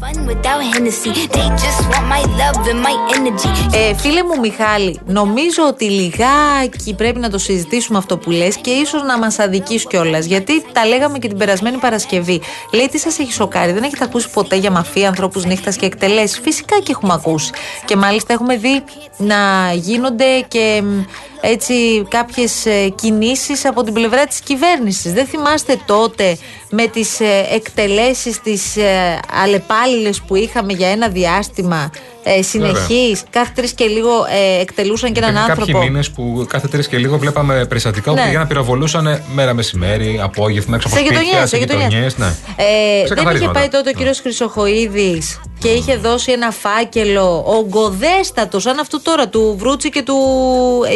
Fun 0.00 0.26
without 0.26 0.62
Hennessy. 0.72 1.12
They 1.34 1.48
just 1.64 1.80
want 1.90 2.06
my 2.14 2.22
love 2.40 2.60
and 2.72 2.80
my 2.86 2.96
energy. 3.16 3.76
Ε, 3.76 3.94
φίλε 3.94 4.22
μου 4.22 4.40
Μιχάλη, 4.40 5.00
νομίζω 5.06 5.66
ότι 5.68 5.84
λιγάκι 5.84 6.94
πρέπει 6.94 7.18
να 7.18 7.30
το 7.30 7.38
συζητήσουμε 7.38 7.98
αυτό 7.98 8.18
που 8.18 8.30
λες 8.30 8.56
και 8.56 8.70
ίσως 8.70 9.02
να 9.02 9.18
μας 9.18 9.38
αδικείς 9.38 9.86
κιόλας. 9.86 10.24
Γιατί 10.24 10.64
τα 10.72 10.86
λέγαμε 10.86 11.18
και 11.18 11.28
την 11.28 11.38
περασμένη 11.38 11.76
Παρασκευή. 11.76 12.40
Λέει 12.72 12.88
τι 12.88 12.98
σας 12.98 13.18
έχει 13.18 13.32
σοκάρει, 13.32 13.72
δεν 13.72 13.82
έχετε 13.82 14.04
ακούσει 14.04 14.30
ποτέ 14.30 14.56
για 14.56 14.70
μαφία, 14.70 15.08
ανθρώπους 15.08 15.44
νύχτας 15.44 15.76
και 15.76 15.86
εκτελέσεις; 15.86 16.40
Φυσικά 16.42 16.78
και 16.78 16.90
έχουμε 16.90 17.12
ακούσει. 17.12 17.50
Και 17.84 17.96
μάλιστα 17.96 18.32
έχουμε 18.32 18.56
δει 18.56 18.84
να 19.16 19.72
γίνονται 19.74 20.40
και 20.48 20.82
μ, 20.84 21.00
έτσι 21.40 22.06
κάποιες 22.08 22.66
ε, 22.66 22.88
κινήσεις 22.88 23.64
από 23.64 23.82
την 23.82 23.92
πλευρά 23.92 24.26
της 24.26 24.40
κυβέρνησης. 24.40 25.12
Δεν 25.12 25.26
θυμάστε 25.26 25.78
τότε 25.86 26.38
με 26.78 26.86
τις 26.86 27.20
ε, 27.20 27.46
εκτελέσεις 27.50 28.40
τις 28.40 28.76
ε, 28.76 29.20
αλλεπάλληλες 29.42 30.22
που 30.26 30.34
είχαμε 30.34 30.72
για 30.72 30.88
ένα 30.88 31.08
διάστημα 31.08 31.90
ε, 32.28 32.42
συνεχής, 32.42 33.22
κάθε 33.30 33.52
τρεις 33.54 33.72
και 33.72 33.84
λίγο 33.84 34.10
ε, 34.30 34.60
εκτελούσαν 34.60 35.12
και 35.12 35.18
έναν 35.18 35.30
Υπήρχαν 35.30 35.50
άνθρωπο. 35.50 35.72
Κάποιοι 35.72 35.88
μήνες 35.90 36.10
που 36.10 36.46
κάθε 36.48 36.68
τρεις 36.68 36.88
και 36.88 36.96
λίγο 36.96 37.18
βλέπαμε 37.18 37.66
περιστατικά 37.66 38.10
Ναι. 38.12 38.16
που 38.20 38.24
πήγαιναν 38.24 38.46
πυροβολούσαν 38.46 39.22
μέρα 39.34 39.54
μεσημέρι, 39.54 40.20
απόγευμα, 40.22 40.76
έξω 40.76 40.88
από 40.88 40.96
Σε 40.96 41.02
σπίτια, 41.02 41.20
γειτονιές, 41.22 41.48
σε 41.48 41.56
γειτονιές, 41.56 41.88
γειτονιές. 41.88 42.16
Ναι. 42.18 42.26
Ε, 42.26 42.64
δεν 42.64 42.94
είχε 42.94 43.04
Ξεκαθαρίσματα. 43.04 43.52
πάει 43.58 43.68
τότε 43.68 43.90
ο 43.90 43.92
κύριος 43.92 44.20
Χρυσοχοίδης 44.20 45.40
και 45.58 45.68
είχε 45.68 45.96
δώσει 45.96 46.32
ένα 46.32 46.50
φάκελο 46.50 47.42
ογκοδέστατος, 47.46 48.62
σαν 48.62 48.78
αυτού 48.78 49.02
τώρα 49.02 49.28
του 49.28 49.56
Βρούτσι 49.58 49.90
και 49.90 50.02
του 50.02 50.16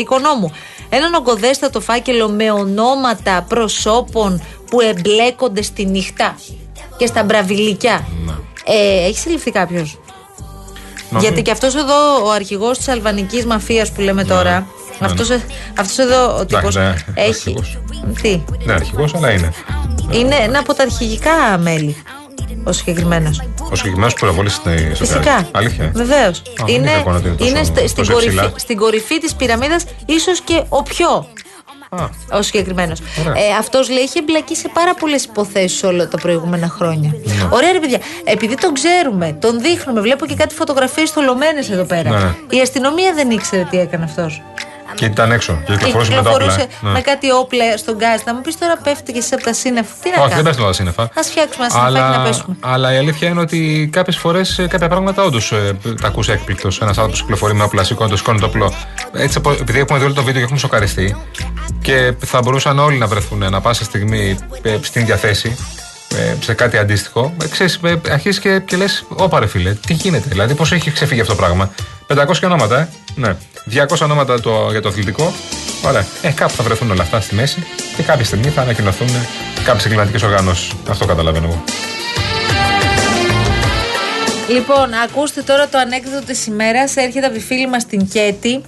Οικονόμου. 0.00 0.52
Έναν 0.88 1.14
ογκοδέστατο 1.14 1.80
φάκελο 1.80 2.28
με 2.28 2.50
ονόματα 2.50 3.44
προσώπων 3.48 4.42
που 4.70 4.80
εμπλέκονται 4.80 5.62
στη 5.62 5.84
νύχτα 5.84 6.38
και 6.96 7.06
στα 7.06 7.22
μπραβιλίκια. 7.22 8.06
Ε, 8.64 9.06
έχει 9.06 9.18
συλληφθεί 9.18 9.50
κάποιος; 9.50 9.98
Νομίζω- 11.10 11.26
Γιατί 11.28 11.42
και 11.42 11.50
αυτός 11.50 11.74
εδώ 11.74 12.26
ο 12.26 12.30
αρχηγός 12.30 12.78
της 12.78 12.88
αλβανικής 12.88 13.44
μαφίας 13.46 13.90
που 13.92 14.00
λέμε 14.00 14.24
τώρα. 14.24 14.66
Ναι, 14.98 15.06
αυτός, 15.06 15.28
αυτός 15.78 15.98
εδώ 15.98 16.38
ο 16.38 16.46
τύπος 16.46 16.74
ναι, 16.76 16.94
έχει. 17.14 17.28
αρχηγός. 17.28 17.78
Τι; 18.22 18.42
Ναι, 18.64 18.72
αρχηγός, 18.72 19.14
αλλά 19.14 19.30
είναι. 19.30 19.52
Είναι 20.10 20.34
ένα 20.34 20.58
από 20.58 20.74
τα 20.74 20.82
αρχηγικά 20.82 21.58
μέλη. 21.58 21.96
ο 22.64 22.72
συγκεκριμένος. 22.72 23.42
Ο 23.70 23.74
συγκεκριμένος 23.74 24.14
πυροβολή 24.14 24.50
στο 24.50 24.70
Φυσικά. 24.94 25.20
Γκάζι. 25.20 25.44
Αλήθεια. 25.52 25.90
Βεβαίως. 25.94 26.42
δεν 26.56 26.74
Είναι, 26.74 26.90
είχα 26.90 26.98
εικόνα 26.98 27.16
ότι 27.16 27.26
είναι 27.28 27.36
τόσο- 27.36 27.50
είναι 27.50 27.62
στε- 27.64 27.88
στην, 27.88 27.96
τόσο 27.96 28.12
κορυφή, 28.12 28.34
υψηλά. 28.34 28.52
στην 28.56 28.76
κορυφή 28.76 29.18
της 29.18 29.34
πυραμίδας, 29.34 29.84
ίσως 30.06 30.40
και 30.40 30.62
ο 30.68 30.82
πιο. 30.82 31.26
Α, 31.92 32.08
Ο 32.38 32.42
συγκεκριμένος. 32.42 33.00
Ωραία. 33.20 33.42
Ε, 33.44 33.52
Αυτός 33.58 33.88
λέει 33.90 34.02
είχε 34.02 34.18
εμπλακεί 34.18 34.56
σε 34.56 34.68
πάρα 34.74 34.94
πολλές 34.94 35.24
υποθέσεις 35.24 35.82
όλα 35.82 36.08
τα 36.08 36.18
προηγούμενα 36.18 36.68
χρόνια. 36.68 37.14
Ναι. 37.24 37.48
Ωραία, 37.50 37.72
ρε 37.72 37.78
παιδιά. 37.78 37.98
Επειδή 38.24 38.54
τον 38.54 38.74
ξέρουμε, 38.74 39.36
τον 39.40 39.60
δείχνουμε, 39.60 40.00
βλέπω 40.00 40.26
και 40.26 40.34
κάτι 40.34 40.54
φωτογραφίες 40.54 41.10
θολωμένες 41.10 41.70
εδώ 41.70 41.84
πέρα. 41.84 42.10
Ναι. 42.10 42.56
Η 42.56 42.60
αστυνομία 42.60 43.12
δεν 43.14 43.30
ήξερε 43.30 43.66
τι 43.70 43.78
έκανε 43.78 44.04
αυτός. 44.04 44.42
Και 44.94 45.04
ήταν 45.04 45.32
έξω. 45.32 45.52
Και 45.66 45.72
Και 45.72 45.76
κυκλοφορούσε 45.76 46.10
με 46.14 46.22
τα 46.22 46.30
όπλα. 46.30 46.46
κυκλοφορούσε 46.46 46.66
Ναι. 46.80 46.90
με 46.90 47.00
κάτι 47.00 47.30
όπλα 47.30 47.76
στον 47.76 47.94
γκάζ. 47.96 48.20
Θα 48.24 48.34
μου 48.34 48.40
πεις 48.40 48.58
τώρα 48.58 48.76
πέφτει 48.76 49.12
και 49.12 49.18
εσύ 49.18 49.34
από 49.34 49.42
τα 49.42 49.52
σύννεφα. 49.52 49.88
Τι 50.02 50.08
να 50.08 50.14
Όχι, 50.14 50.22
δεν 50.22 50.30
κάνει. 50.30 50.42
πέφτουν 50.42 50.66
τα 50.66 50.72
σύννεφα. 50.72 51.02
Α 51.02 51.22
φτιάξουμε 51.22 51.64
ένα 51.64 51.74
σύννεφα 51.84 52.10
και 52.10 52.16
να 52.16 52.22
πέσουμε. 52.24 52.56
αλλά 52.60 52.94
η 52.94 52.96
αλήθεια 52.96 53.28
είναι 53.28 53.40
ότι 53.40 53.88
κάποιες 53.92 54.16
φορές 54.16 54.66
κάποια 54.68 54.88
πράγματα 54.88 55.22
όντως 55.22 55.52
τα 56.00 56.06
ακούς 56.08 56.28
έκπληκτος. 56.28 56.80
Ένας 56.80 56.96
άνθρωπος 56.96 57.20
κυκλοφορεί 57.20 57.54
με 57.54 57.62
όπλα, 57.62 57.84
σηκώνει 57.84 58.10
το, 58.10 58.16
σηκώνει 58.16 58.40
το 58.40 58.46
όπλο. 58.46 58.72
Έτσι, 59.12 59.38
από- 59.38 59.50
επειδή 59.52 59.78
έχουμε 59.78 59.98
δει 59.98 60.04
όλο 60.04 60.14
το 60.14 60.22
βίντεο 60.22 60.38
και 60.38 60.44
έχουμε 60.44 60.58
σοκαριστεί 60.58 61.16
και 61.82 62.12
θα 62.24 62.40
μπορούσαν 62.42 62.78
όλοι 62.78 62.98
να 62.98 63.06
βρεθούν 63.06 63.42
ανα 63.42 63.60
πάσα 63.60 63.84
στιγμή 63.84 64.38
ε, 64.62 64.76
στην 64.82 65.04
διαθέση 65.06 65.56
ε, 66.16 66.34
σε 66.40 66.54
κάτι 66.54 66.76
αντίστοιχο. 66.78 67.34
Ε, 67.42 67.46
Ξέρεις, 67.48 67.78
ε, 67.84 68.00
αρχίζεις 68.10 68.40
και, 68.40 68.60
και 68.60 68.76
λες: 68.76 69.04
Όπα 69.08 69.38
ρε 69.40 69.46
φίλε, 69.46 69.72
τι 69.74 69.92
γίνεται, 69.92 70.28
δηλαδή 70.28 70.54
πώς 70.54 70.72
έχει 70.72 70.90
ξεφύγει 70.90 71.20
αυτό 71.20 71.32
το 71.34 71.38
πράγμα. 71.42 71.70
500 72.06 72.44
ονόματα, 72.44 72.78
ε. 72.80 72.88
Ναι. 73.14 73.36
200 73.72 73.98
ονόματα 74.02 74.40
το, 74.40 74.68
για 74.70 74.82
το 74.82 74.88
αθλητικό. 74.88 75.32
Ωραία. 75.84 76.06
Ε, 76.22 76.30
κάπου 76.30 76.52
θα 76.54 76.62
βρεθούν 76.62 76.90
όλα 76.90 77.02
αυτά 77.02 77.20
στη 77.20 77.34
μέση 77.34 77.66
και 77.96 78.02
κάποια 78.02 78.24
στιγμή 78.24 78.48
θα 78.48 78.62
ανακοινωθούν 78.62 79.08
κάποιες 79.64 79.84
εγκληματικές 79.84 80.22
οργανώσει. 80.22 80.72
Αυτό 80.88 81.06
καταλαβαίνω 81.06 81.46
εγώ. 81.46 81.64
Λοιπόν, 84.48 84.92
ακούστε 85.04 85.42
τώρα 85.42 85.68
το 85.68 85.78
ανέκδοτο 85.78 86.26
της 86.26 86.46
ημέρας. 86.46 86.96
Έρχεται 86.96 87.26
από 87.26 87.34
τη 87.34 87.40
φίλη 87.40 87.68
μας 87.68 87.86
την 87.86 88.08
Κέτη. 88.08 88.62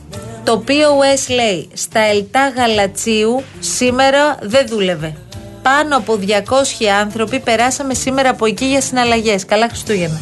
Το 0.45 0.65
POS 0.69 1.35
λέει 1.35 1.69
στα 1.73 2.01
Ελτά 2.01 2.53
Γαλατσίου 2.57 3.43
σήμερα 3.61 4.37
δεν 4.43 4.67
δούλευε. 4.69 5.15
Πάνω 5.63 5.97
από 5.97 6.19
200 6.27 6.85
άνθρωποι 7.01 7.41
περάσαμε 7.41 7.95
σήμερα 7.95 8.31
από 8.31 8.47
εκεί 8.47 8.65
για 8.65 8.81
συναλλαγές. 8.81 9.45
Καλά 9.45 9.69
Χριστούγεννα. 9.69 10.21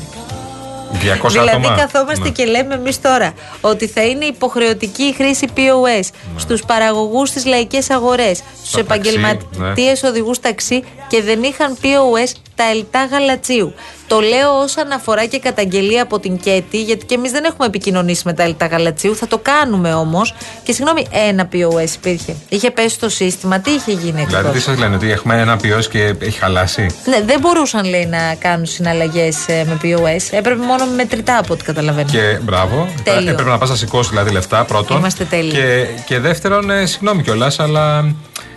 200 0.93 1.29
δηλαδή, 1.29 1.49
άτομα. 1.49 1.75
καθόμαστε 1.75 2.25
Ναι. 2.25 2.31
και 2.31 2.45
λέμε 2.45 2.75
εμείς 2.75 3.01
τώρα 3.01 3.33
ότι 3.61 3.87
θα 3.87 4.03
είναι 4.05 4.25
υποχρεωτική 4.25 5.03
η 5.03 5.13
χρήση 5.13 5.47
POS 5.57 6.09
στους 6.37 6.63
παραγωγούς 6.65 7.29
στις 7.29 7.45
λαϊκές 7.47 7.91
αγορές, 7.91 8.43
στους 8.63 8.75
Ναι. 8.75 8.83
ταξί, 8.83 9.09
επαγγελματίες 9.11 10.03
οδηγούς 10.03 10.41
ταξί 10.41 10.85
και 11.11 11.23
δεν 11.23 11.43
είχαν 11.43 11.76
POS 11.83 12.33
τα 12.55 12.64
ελτά 12.71 13.05
γαλατσίου. 13.05 13.75
Το 14.07 14.21
λέω 14.21 14.59
ως 14.62 14.76
αναφορά 14.76 15.26
και 15.26 15.38
καταγγελία 15.38 16.02
από 16.02 16.19
την 16.19 16.38
Κέτη, 16.38 16.83
γιατί 16.83 17.07
και 17.07 17.14
εμείς 17.14 17.31
δεν 17.31 17.45
έχουμε 17.45 17.67
επικοινωνήσει 17.67 18.23
με 18.25 18.33
τα 18.33 18.43
ελτά 18.43 18.67
γαλατσίου. 18.67 19.17
Θα 19.17 19.26
το 19.26 19.38
κάνουμε 19.38 19.95
όμως. 19.95 20.35
Και 20.62 20.73
συγγνώμη, 20.73 21.07
ένα 21.11 21.49
POS 21.52 21.95
υπήρχε. 21.95 22.37
Είχε 22.49 22.71
πέσει 22.71 22.99
το 22.99 23.09
σύστημα, 23.09 23.61
τι 23.61 23.71
είχε 23.71 23.93
γίνει 23.93 24.25
Δηλαδή, 24.25 24.35
εκτός; 24.37 24.52
τι 24.52 24.61
σας 24.61 24.79
λένε, 24.79 24.95
ότι 24.95 25.11
έχουμε 25.11 25.40
ένα 25.40 25.57
ποιό 25.57 25.79
και 25.79 26.14
έχει 26.19 26.38
χαλάσει; 26.38 26.87
Ναι, 27.05 27.23
δεν 27.26 27.40
μπορούσαν 27.40 27.85
λέει 27.85 28.07
να 28.07 28.35
κάνουν 28.38 28.67
συναλλαγές 28.67 29.37
με 29.49 29.79
POS. 29.83 30.29
Έπρεπε 30.31 30.62
μόνο 30.62 30.85
με 30.85 30.95
μετρητά 30.95 31.38
από 31.38 31.52
ό,τι 31.52 31.64
καταλαβαίνω. 31.64 32.09
Και 32.11 32.38
μπράβο. 32.43 32.88
Τέλειο. 33.02 33.31
Έπρεπε 33.31 33.50
να 33.50 33.59
πας 33.59 33.69
να 33.69 33.76
σηκώσει 33.76 34.11
δηλαδή 34.11 34.31
λεφτά 34.31 34.64
πρώτον. 34.64 34.99
Είμαστε 34.99 35.25
τέλειοι. 35.25 35.50
Και, 35.50 35.87
και 36.07 36.19
δεύτερον, 36.19 36.71
ε, 36.71 36.87
συγγνώμη 36.87 37.23
κιόλας, 37.23 37.59
αλλά 37.61 38.14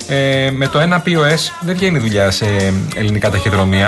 ε, 0.08 0.52
με 0.52 0.68
το 0.68 0.80
ένα 0.80 1.04
POS 1.06 1.52
δεν 1.60 1.76
βγαίνει 1.76 2.00
δουλειά 2.00 2.32
σε 2.32 2.46
ελληνικά 2.96 3.30
ταχυδρομεία. 3.30 3.88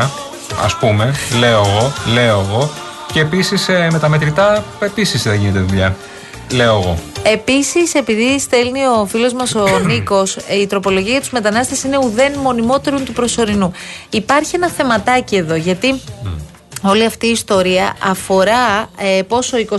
Α 0.63 0.77
πούμε, 0.79 1.13
λέω 1.39 1.63
εγώ, 1.65 1.93
λέω 2.13 2.39
εγώ. 2.39 2.69
Και 3.13 3.19
επίσης 3.19 3.67
με 3.91 3.99
τα 3.99 4.09
μετρητά 4.09 4.63
επίσης 4.79 5.23
δεν 5.23 5.35
γίνεται 5.35 5.59
δουλειά. 5.59 5.95
Λέω 6.51 6.81
εγώ. 6.81 6.97
Επίσης, 7.23 7.93
επειδή 7.93 8.39
στέλνει 8.39 8.79
ο 8.85 9.05
φίλος 9.05 9.33
μας 9.33 9.55
ο 9.55 9.65
Νίκος, 9.87 10.37
η 10.61 10.67
τροπολογία 10.67 11.11
για 11.11 11.19
τους 11.19 11.29
μετανάστες 11.29 11.83
είναι 11.83 11.97
ουδέν 11.97 12.33
μονιμότερον 12.33 13.05
του 13.05 13.13
προσωρινού. 13.13 13.71
Υπάρχει 14.09 14.55
ένα 14.55 14.67
θεματάκι 14.67 15.35
εδώ, 15.35 15.55
γιατί 15.55 16.01
όλη 16.89 17.05
αυτή 17.05 17.27
η 17.27 17.31
ιστορία 17.31 17.95
αφορά 18.03 18.89
ε, 19.17 19.21
πόσο, 19.21 19.57
27-30 19.69 19.75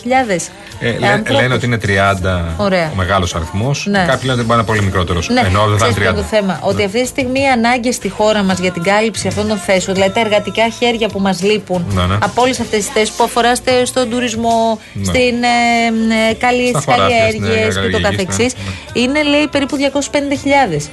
χιλιάδες 0.00 0.48
Ε, 0.80 0.90
λέ- 0.98 1.30
λένε 1.30 1.54
ότι 1.54 1.66
είναι 1.66 1.78
30 1.86 2.54
Ωραία. 2.56 2.90
ο 2.92 2.96
μεγάλος 2.96 3.34
αριθμός. 3.34 3.86
Ναι. 3.90 3.98
Κάποιοι 4.08 4.20
λένε 4.22 4.32
ότι 4.32 4.42
μπορεί 4.46 4.46
να 4.48 4.54
είναι 4.54 4.64
πολύ 4.64 4.82
μικρότερος. 4.82 5.28
Ναι, 5.28 5.40
Ενώ 5.40 5.60
δεν 5.66 5.78
θα 5.78 5.84
ξέρεις 5.88 5.94
ποιο 5.94 6.02
είναι 6.02 6.18
είναι 6.18 6.20
30. 6.20 6.30
το 6.30 6.36
θέμα; 6.36 6.58
Ότι 6.62 6.84
αυτή 6.84 7.00
τη 7.00 7.06
στιγμή 7.06 7.40
οι 7.40 7.46
ανάγκες 7.48 7.94
στη 7.94 8.08
χώρα 8.08 8.42
μας 8.42 8.58
για 8.58 8.70
την 8.70 8.82
κάλυψη 8.82 9.26
αυτών 9.28 9.48
των 9.48 9.56
θέσεων, 9.58 9.94
δηλαδή 9.96 10.12
τα 10.14 10.20
εργατικά 10.20 10.68
χέρια 10.78 11.08
που 11.08 11.20
μας 11.20 11.42
λείπουν 11.42 11.84
Ναι, 11.94 12.06
ναι. 12.06 12.14
από 12.22 12.42
όλες 12.42 12.60
αυτές 12.60 12.78
τις 12.78 12.88
θέσεις 12.88 13.10
που 13.10 13.24
αφορά 13.24 13.54
στε- 13.54 13.86
στον 13.86 14.10
τουρισμό, 14.10 14.78
Ναι. 14.92 15.04
στην 15.04 15.34
ε, 15.42 16.30
ε, 16.30 16.34
καλλι- 16.34 16.68
Στα 16.68 16.80
στις 16.80 16.94
χωράφια, 16.94 17.28
στην 17.28 17.40
καλλιέργειε 17.40 17.66
και 17.66 17.72
το 17.74 18.00
καλλιεργείς, 18.00 18.02
καθεξής 18.26 18.54
ναι, 18.54 19.00
είναι 19.02 19.22
λέει 19.22 19.48
περίπου 19.50 19.76
250.000. 19.76 20.90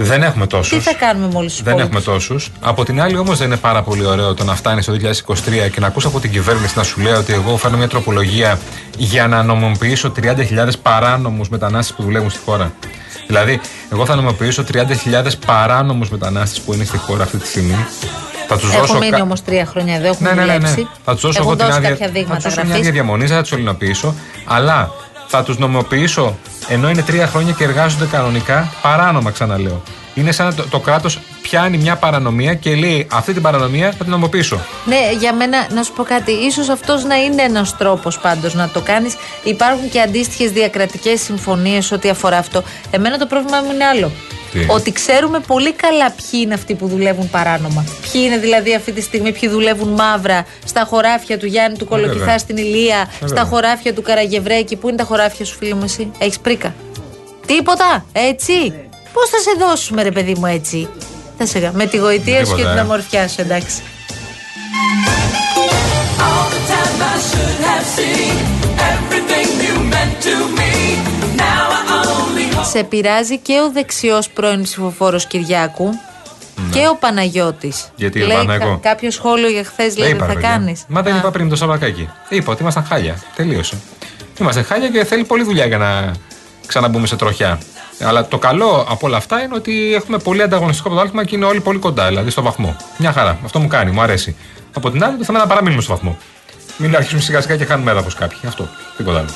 Δεν 0.00 0.22
έχουμε 0.22 0.46
τόσους. 0.46 0.78
Τι 0.84 0.90
θα 0.90 0.94
κάνουμε 0.94 1.26
με 1.26 1.38
όλους 1.38 1.52
τους 1.52 1.62
Δεν 1.62 1.78
έχουμε 1.78 2.00
τόσους. 2.00 2.50
Από 2.60 2.84
την 2.84 3.00
άλλη, 3.00 3.16
όμως, 3.16 3.38
δεν 3.38 3.46
είναι 3.46 3.56
πάρα 3.56 3.82
πολύ 3.82 4.06
ωραίο 4.06 4.34
το 4.34 4.44
να 4.44 4.54
φτάνεις 4.54 4.84
στο 4.84 4.92
2023 4.92 5.68
και 5.72 5.80
να 5.80 5.86
ακούς 5.86 6.04
από 6.04 6.20
την 6.20 6.30
κυβέρνηση 6.30 6.72
να 6.76 6.82
σου 6.82 7.00
λέει 7.00 7.12
ότι 7.12 7.32
εγώ 7.32 7.56
φέρνω 7.56 7.76
μια 7.76 7.88
τροπολογία 7.88 8.58
για 8.96 9.26
να 9.28 9.42
νομιμοποιήσω 9.42 10.12
30.000 10.22 10.68
παράνομους 10.82 11.48
μετανάστες 11.48 11.96
που 11.96 12.02
δουλεύουν 12.02 12.30
στη 12.30 12.40
χώρα. 12.44 12.72
Δηλαδή, 13.26 13.60
εγώ 13.92 14.04
θα 14.06 14.14
νομιμοποιήσω 14.14 14.64
30.000 14.72 14.84
παράνομους 15.46 16.10
μετανάστες 16.10 16.60
που 16.60 16.72
είναι 16.72 16.84
στη 16.84 16.96
χώρα 16.98 17.22
αυτή 17.22 17.36
τη 17.36 17.46
στιγμή. 17.46 17.86
Θα 18.48 18.58
τους 18.58 18.68
Έχουν 18.68 18.80
δώσω. 18.86 18.98
μείνει 18.98 19.10
κα- 19.10 19.22
όμως 19.22 19.42
τρία 19.44 19.66
χρόνια 19.66 19.94
εδώ, 19.94 20.06
έχουν 20.06 20.26
ναι, 20.26 20.32
ναι, 20.32 20.40
ναι, 20.44 20.46
ναι. 20.46 20.52
δουλέψει. 20.58 20.88
Θα 21.04 21.12
τους 21.12 21.22
δώσω 21.22 21.38
έχουν 21.38 21.50
εγώ 21.50 21.56
την 21.58 21.66
δώσει 21.66 21.78
άδεια. 21.78 21.88
κάποια 21.90 22.06
Θα 22.06 22.12
δείγματα 22.12 22.34
τους 22.34 22.42
δώσω 22.44 22.54
μια 22.56 22.64
γραφής. 22.64 22.80
άδεια 22.88 22.92
διαμονής, 22.92 23.30
θα 23.30 23.42
τους 23.42 23.52
ελληνοποιήσω. 23.52 24.14
Αλλά 24.44 24.90
θα 25.28 25.42
τους 25.42 25.58
νομιμοποιήσω 25.58 26.36
ενώ 26.68 26.90
είναι 26.90 27.02
τρία 27.02 27.26
χρόνια 27.26 27.52
και 27.52 27.64
εργάζονται 27.64 28.06
κανονικά, 28.06 28.72
παράνομα 28.82 29.30
ξαναλέω. 29.30 29.82
Είναι 30.14 30.32
σαν 30.32 30.46
να 30.46 30.54
το, 30.54 30.64
το 30.70 30.78
κράτος 30.78 31.18
πιάνει 31.42 31.78
μια 31.78 31.96
παρανομία 31.96 32.54
και 32.54 32.74
λέει 32.74 33.06
αυτή 33.10 33.32
την 33.32 33.42
παρανομία 33.42 33.90
θα 33.90 33.96
την 33.96 34.10
νομιμοποιήσω. 34.10 34.60
Ναι, 34.84 35.12
για 35.18 35.34
μένα, 35.34 35.66
να 35.70 35.82
σου 35.82 35.92
πω 35.92 36.02
κάτι, 36.02 36.32
ίσως 36.32 36.68
αυτός 36.68 37.04
να 37.04 37.16
είναι 37.16 37.42
ένας 37.42 37.76
τρόπος 37.76 38.18
πάντως 38.18 38.54
να 38.54 38.68
το 38.68 38.80
κάνεις. 38.80 39.16
Υπάρχουν 39.44 39.88
και 39.88 40.00
αντίστοιχες 40.00 40.50
διακρατικές 40.50 41.20
συμφωνίες 41.20 41.92
ό,τι 41.92 42.08
αφορά 42.08 42.38
αυτό. 42.38 42.62
Εμένα 42.90 43.18
το 43.18 43.26
πρόβλημα 43.26 43.60
μου 43.60 43.72
είναι 43.72 43.84
άλλο. 43.84 44.10
Τι; 44.52 44.66
Ότι 44.68 44.92
ξέρουμε 44.92 45.40
πολύ 45.40 45.72
καλά 45.72 46.10
ποιοι 46.10 46.40
είναι 46.44 46.54
αυτοί 46.54 46.74
που 46.74 46.86
δουλεύουν 46.88 47.30
παράνομα. 47.30 47.84
Ποιοι 48.12 48.22
είναι 48.24 48.38
δηλαδή 48.38 48.74
αυτή 48.74 48.92
τη 48.92 49.00
στιγμή, 49.00 49.32
ποιοι 49.32 49.48
δουλεύουν 49.48 49.88
μαύρα 49.88 50.46
στα 50.66 50.84
χωράφια 50.90 51.38
του 51.38 51.46
Γιάννη 51.46 51.78
του 51.78 51.86
Κολοκυθά 51.86 52.14
βέβαια. 52.18 52.38
στην 52.38 52.56
Ηλία, 52.56 53.08
στα 53.16 53.26
βέβαια. 53.26 53.44
χωράφια 53.44 53.94
του 53.94 54.02
Καραγευρέκη. 54.02 54.76
Πού 54.76 54.88
είναι 54.88 54.96
τα 54.96 55.04
χωράφια 55.04 55.44
σου, 55.44 55.56
φίλο 55.56 55.76
μου, 55.76 55.84
εσύ; 55.84 56.10
Έχεις 56.18 56.38
πρίκα; 56.38 56.74
Τίποτα, 57.46 58.04
έτσι; 58.12 58.52
Πώς 59.12 59.28
θα 59.30 59.38
σε 59.38 59.66
δώσουμε, 59.66 60.02
ρε 60.02 60.10
παιδί 60.10 60.34
μου, 60.38 60.46
έτσι; 60.46 60.88
Θα 61.38 61.46
σε 61.46 61.58
γα- 61.58 61.72
Με 61.74 61.86
τη 61.86 61.96
γοητεία 61.96 62.38
σου 62.44 62.50
και 62.50 62.56
Τίποτα, 62.56 62.68
την 62.68 62.78
ε. 62.78 62.80
αμορφιά 62.80 63.28
σου, 63.28 63.40
εντάξει. 63.40 63.82
All 66.26 66.46
the 66.54 66.60
time 66.72 67.00
I 67.12 67.16
should 67.30 67.60
have 67.70 67.86
seen 67.96 68.36
everything 68.94 69.48
you 69.66 69.74
meant 69.92 70.14
to 70.26 70.34
me. 70.58 70.77
Σε 72.70 72.84
πειράζει 72.84 73.38
και 73.38 73.60
ο 73.60 73.72
δεξιός 73.72 74.28
πρώην 74.28 74.62
ψηφοφόρος 74.62 75.26
Κυριάκου 75.26 75.90
και 76.72 76.88
ο 76.90 76.96
Παναγιώτης. 76.96 77.82
Ναι. 77.82 77.90
Γιατί, 77.96 78.22
Εβάνα, 78.22 78.54
εγώ. 78.54 78.78
Κάποιο 78.82 79.10
σχόλιο 79.10 79.48
για 79.48 79.64
χθες 79.64 79.96
λέει 79.96 80.10
είπα, 80.10 80.18
δεν 80.18 80.28
θα 80.28 80.34
παιδιά. 80.34 80.48
κάνεις. 80.48 80.84
Μα 80.88 81.02
δεν 81.02 81.16
είπα 81.16 81.30
πριν 81.30 81.48
το 81.48 81.56
Σαββακάκι. 81.56 82.08
Είπα 82.28 82.52
ότι 82.52 82.62
ήμασταν 82.62 82.84
χάλια. 82.84 83.22
Τελείωσε. 83.36 83.76
Είμαστε 84.40 84.62
χάλια 84.62 84.88
και 84.88 85.04
θέλει 85.04 85.24
πολλή 85.24 85.42
δουλειά 85.44 85.66
για 85.66 85.78
να 85.78 86.12
ξαναμπούμε 86.66 87.06
σε 87.06 87.16
τροχιά. 87.16 87.58
Αλλά 88.00 88.28
το 88.28 88.38
καλό 88.38 88.86
από 88.90 89.06
όλα 89.06 89.16
αυτά 89.16 89.42
είναι 89.42 89.54
ότι 89.54 89.94
έχουμε 89.94 90.18
πολύ 90.18 90.42
ανταγωνιστικό 90.42 90.88
πρωτάθλημα 90.88 91.24
και 91.24 91.36
είναι 91.36 91.44
όλοι 91.44 91.60
πολύ 91.60 91.78
κοντά, 91.78 92.08
δηλαδή 92.08 92.30
στο 92.30 92.42
βαθμό. 92.42 92.76
Μια 92.96 93.12
χαρά. 93.12 93.38
Αυτό 93.44 93.58
μου 93.58 93.68
κάνει, 93.68 93.90
μου 93.90 94.00
αρέσει. 94.00 94.36
Από 94.72 94.90
την 94.90 95.04
άλλη, 95.04 95.16
το 95.16 95.24
θέμα 95.24 95.38
είναι 95.38 95.46
να 95.46 95.52
παραμείνουμε 95.54 95.82
στο 95.82 95.92
βαθμό. 95.92 96.18
Μην 96.76 96.96
αρχίσουμε 96.96 97.20
σιγά 97.20 97.40
σιγά 97.40 97.56
και 97.56 97.64
χάνουμε 97.64 97.90
έδαφος 97.90 98.14
κάποιοι. 98.14 98.38
Αυτό. 98.46 98.68
Τίποτα 98.96 99.18
άλλο. 99.18 99.28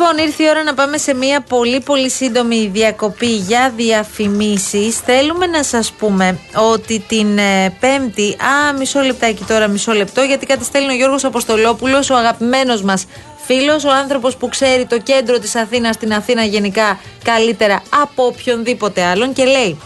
Λοιπόν, 0.00 0.18
ήρθε 0.18 0.42
η 0.42 0.48
ώρα 0.48 0.62
να 0.62 0.74
πάμε 0.74 0.98
σε 0.98 1.14
μια 1.14 1.40
πολύ 1.40 1.80
πολύ 1.80 2.10
σύντομη 2.10 2.70
διακοπή 2.72 3.26
για 3.26 3.72
διαφημίσεις. 3.76 4.98
Θέλουμε 4.98 5.46
να 5.46 5.62
σας 5.62 5.92
πούμε 5.92 6.38
ότι 6.72 7.04
την 7.08 7.38
ε, 7.38 7.76
Πέμπτη, 7.80 8.36
α, 8.68 8.72
μισό 8.78 9.00
λεπτάκι 9.00 9.44
τώρα, 9.44 9.68
μισό 9.68 9.92
λεπτό, 9.92 10.22
γιατί 10.22 10.46
κάτι 10.46 10.64
στέλνει 10.64 10.92
ο 10.92 10.94
Γιώργος 10.94 11.24
Αποστολόπουλος, 11.24 12.10
ο 12.10 12.16
αγαπημένος 12.16 12.82
μας 12.82 13.06
φίλος, 13.46 13.84
ο 13.84 13.90
άνθρωπος 13.90 14.36
που 14.36 14.48
ξέρει 14.48 14.86
το 14.86 14.98
κέντρο 14.98 15.38
της 15.38 15.54
Αθήνας, 15.54 15.96
την 15.96 16.12
Αθήνα 16.12 16.44
γενικά 16.44 16.98
καλύτερα 17.24 17.82
από 18.02 18.26
οποιονδήποτε 18.26 19.04
άλλον 19.04 19.32
και 19.32 19.44
λέει 19.44 19.80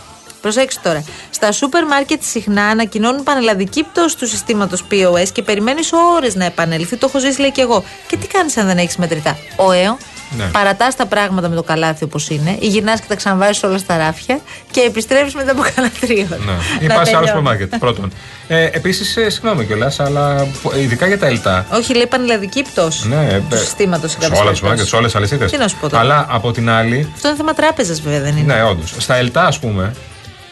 Προσέξτε 0.45 0.81
τώρα. 0.89 1.05
Στα 1.31 1.53
σούπερ 1.53 1.87
μάρκετ 1.87 2.23
συχνά 2.23 2.65
ανακοινώνουν 2.65 3.23
πανελλαδική 3.23 3.83
πτώση 3.83 4.17
του 4.19 4.27
συστήματος 4.29 4.85
POS 4.91 5.29
και 5.33 5.43
περιμένεις 5.43 5.91
ώρες 6.17 6.35
να 6.35 6.45
επανέλθει. 6.45 6.97
Το 6.97 7.07
έχω 7.09 7.19
ζήσει, 7.19 7.41
λέει 7.41 7.51
και 7.53 7.61
εγώ. 7.61 7.85
Και 8.07 8.17
τι 8.17 8.27
κάνεις 8.27 8.57
αν 8.57 8.67
δεν 8.67 8.79
έχεις 8.79 8.97
μετρητά; 8.97 9.37
Ο 9.57 9.73
ΕΟ 9.73 9.97
Ναι. 10.37 10.45
Παρατάς 10.45 10.97
τα 10.97 11.07
πράγματα 11.07 11.49
με 11.49 11.55
το 11.55 11.63
καλάθι 11.63 12.05
όπως 12.05 12.29
είναι, 12.29 12.57
ή 12.61 12.67
γυρνάς 12.67 13.01
και 13.01 13.07
τα 13.09 13.15
ξαναβάζει 13.15 13.61
όλα 13.67 13.79
στα 13.79 13.97
ράφια 13.97 14.39
και 14.71 14.81
επιστρέφει 14.81 15.37
μετά 15.37 15.51
από 15.53 15.63
κανένα 15.75 15.93
τρίωρο. 16.01 16.37
Ναι. 16.45 16.85
Ή 16.85 16.87
Να 16.87 16.95
πας 16.95 17.09
σε 17.09 17.17
άλλο 17.17 17.25
τελειώνει. 17.25 17.27
σούπερ 17.27 17.41
μάρκετ. 17.43 17.77
Πρώτον. 17.77 18.13
Ε, 18.49 18.65
Επίσης, 18.65 19.17
ε, 19.17 19.31
συγγνώμη 19.31 19.65
κιόλας, 19.65 20.01
αλλά 20.01 20.47
πο- 20.63 20.77
ειδικά 20.77 21.07
για 21.07 21.19
τα 21.19 21.27
ΕΛΤΑ. 21.27 21.67
Όχι, 21.73 21.95
λέει 21.95 22.07
πανελλαδική 22.07 22.63
πτώση 22.63 23.09
Ναι, 23.09 23.41
του 23.49 23.55
ε, 23.55 23.59
συστήματος 23.59 24.11
σε 24.11 24.17
σε 24.21 24.23
κάποιες 24.23 24.41
όλα 24.41 24.51
τους 24.51 24.61
μάρκετ, 24.61 24.61
περιπτώσεις. 24.63 24.89
σε 24.89 24.97
όλες 24.97 25.11
τις 25.13 25.21
αλυσίδες. 25.21 25.51
Τι 25.51 25.57
να 25.59 25.69
σου 25.69 25.77
πω 25.81 25.89
τώρα. 25.89 26.03
Αλλά 26.03 26.27
από 26.31 26.53
την 26.53 26.71
άλλη, 26.71 27.09
Αυτό 27.15 27.29
είναι 27.29 27.37
θέμα 27.37 27.55
τράπεζας, 27.55 28.01
βέβαια, 28.01 28.21
δεν 28.21 28.37
είναι. 28.37 28.55
ναι, 28.55 28.63
όντως. 28.63 28.95
Στα 28.99 29.15
ΕΛΤΑ, 29.15 29.45
ας 29.47 29.59
πούμε, 29.59 29.95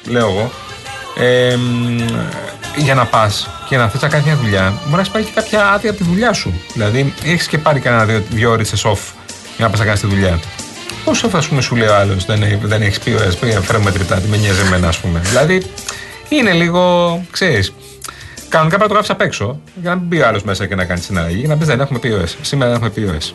λέω 0.06 0.28
εγώ, 0.28 0.50
ε, 1.18 1.56
μ, 1.56 1.98
για 2.76 2.94
να 2.94 3.04
πας 3.04 3.50
και 3.68 3.76
να 3.76 3.88
θες 3.88 4.00
να 4.02 4.08
κάνεις 4.08 4.26
μια 4.26 4.36
δουλειά, 4.36 4.72
μπορεί 4.84 4.96
να 4.96 5.04
σου 5.04 5.10
πάρει 5.10 5.24
και 5.24 5.30
κάποια 5.34 5.70
άδεια 5.72 5.90
από 5.90 5.98
τη 5.98 6.04
δουλειά 6.04 6.32
σου. 6.32 6.52
Δηλαδή, 6.72 7.14
έχεις 7.24 7.46
και 7.46 7.58
πάρει 7.58 7.80
κανένα 7.80 8.04
δύο, 8.04 8.22
δύο 8.30 8.50
ώρες 8.50 8.72
off 8.86 8.98
για 9.56 9.64
να 9.64 9.70
πας 9.70 9.78
να 9.78 9.84
κάνεις 9.84 10.00
τη 10.00 10.06
δουλειά. 10.06 10.40
Πόσο 11.04 11.28
θα 11.28 11.42
πούμε, 11.48 11.60
σου 11.60 11.76
λέει 11.76 11.88
ο 11.88 11.94
άλλος, 11.96 12.24
δεν, 12.24 12.42
έχει- 12.42 12.58
δεν 12.62 12.82
έχεις 12.82 12.98
πει, 12.98 13.14
ας 13.28 13.36
πούμε, 13.36 13.52
φέρε 13.60 13.78
μετρητά, 13.78 14.16
τι 14.16 14.28
με 14.28 14.36
νοιάζει 14.36 14.60
εμένα, 14.60 14.88
ας 14.88 14.98
πούμε. 14.98 15.20
δηλαδή, 15.24 15.62
είναι 16.28 16.52
λίγο, 16.52 17.22
ξέρεις, 17.30 17.72
Κανονικά 18.48 18.76
πρέπει 18.78 18.92
να 18.92 18.98
το 18.98 19.08
γράψεις 19.08 19.24
απ' 19.24 19.28
έξω 19.32 19.60
για 19.82 19.90
να 19.90 19.96
μην 19.96 20.06
μπει 20.08 20.20
ο 20.20 20.26
άλλος 20.26 20.42
μέσα 20.42 20.66
και 20.66 20.74
να 20.74 20.84
κάνει 20.84 21.00
συναλλαγή. 21.00 21.38
Για 21.38 21.48
να 21.48 21.56
πεις 21.56 21.66
δεν 21.66 21.80
έχουμε 21.80 21.98
POS. 22.02 22.28
Σήμερα 22.42 22.72
δεν 22.72 22.82
έχουμε 22.82 23.16
POS. 23.18 23.32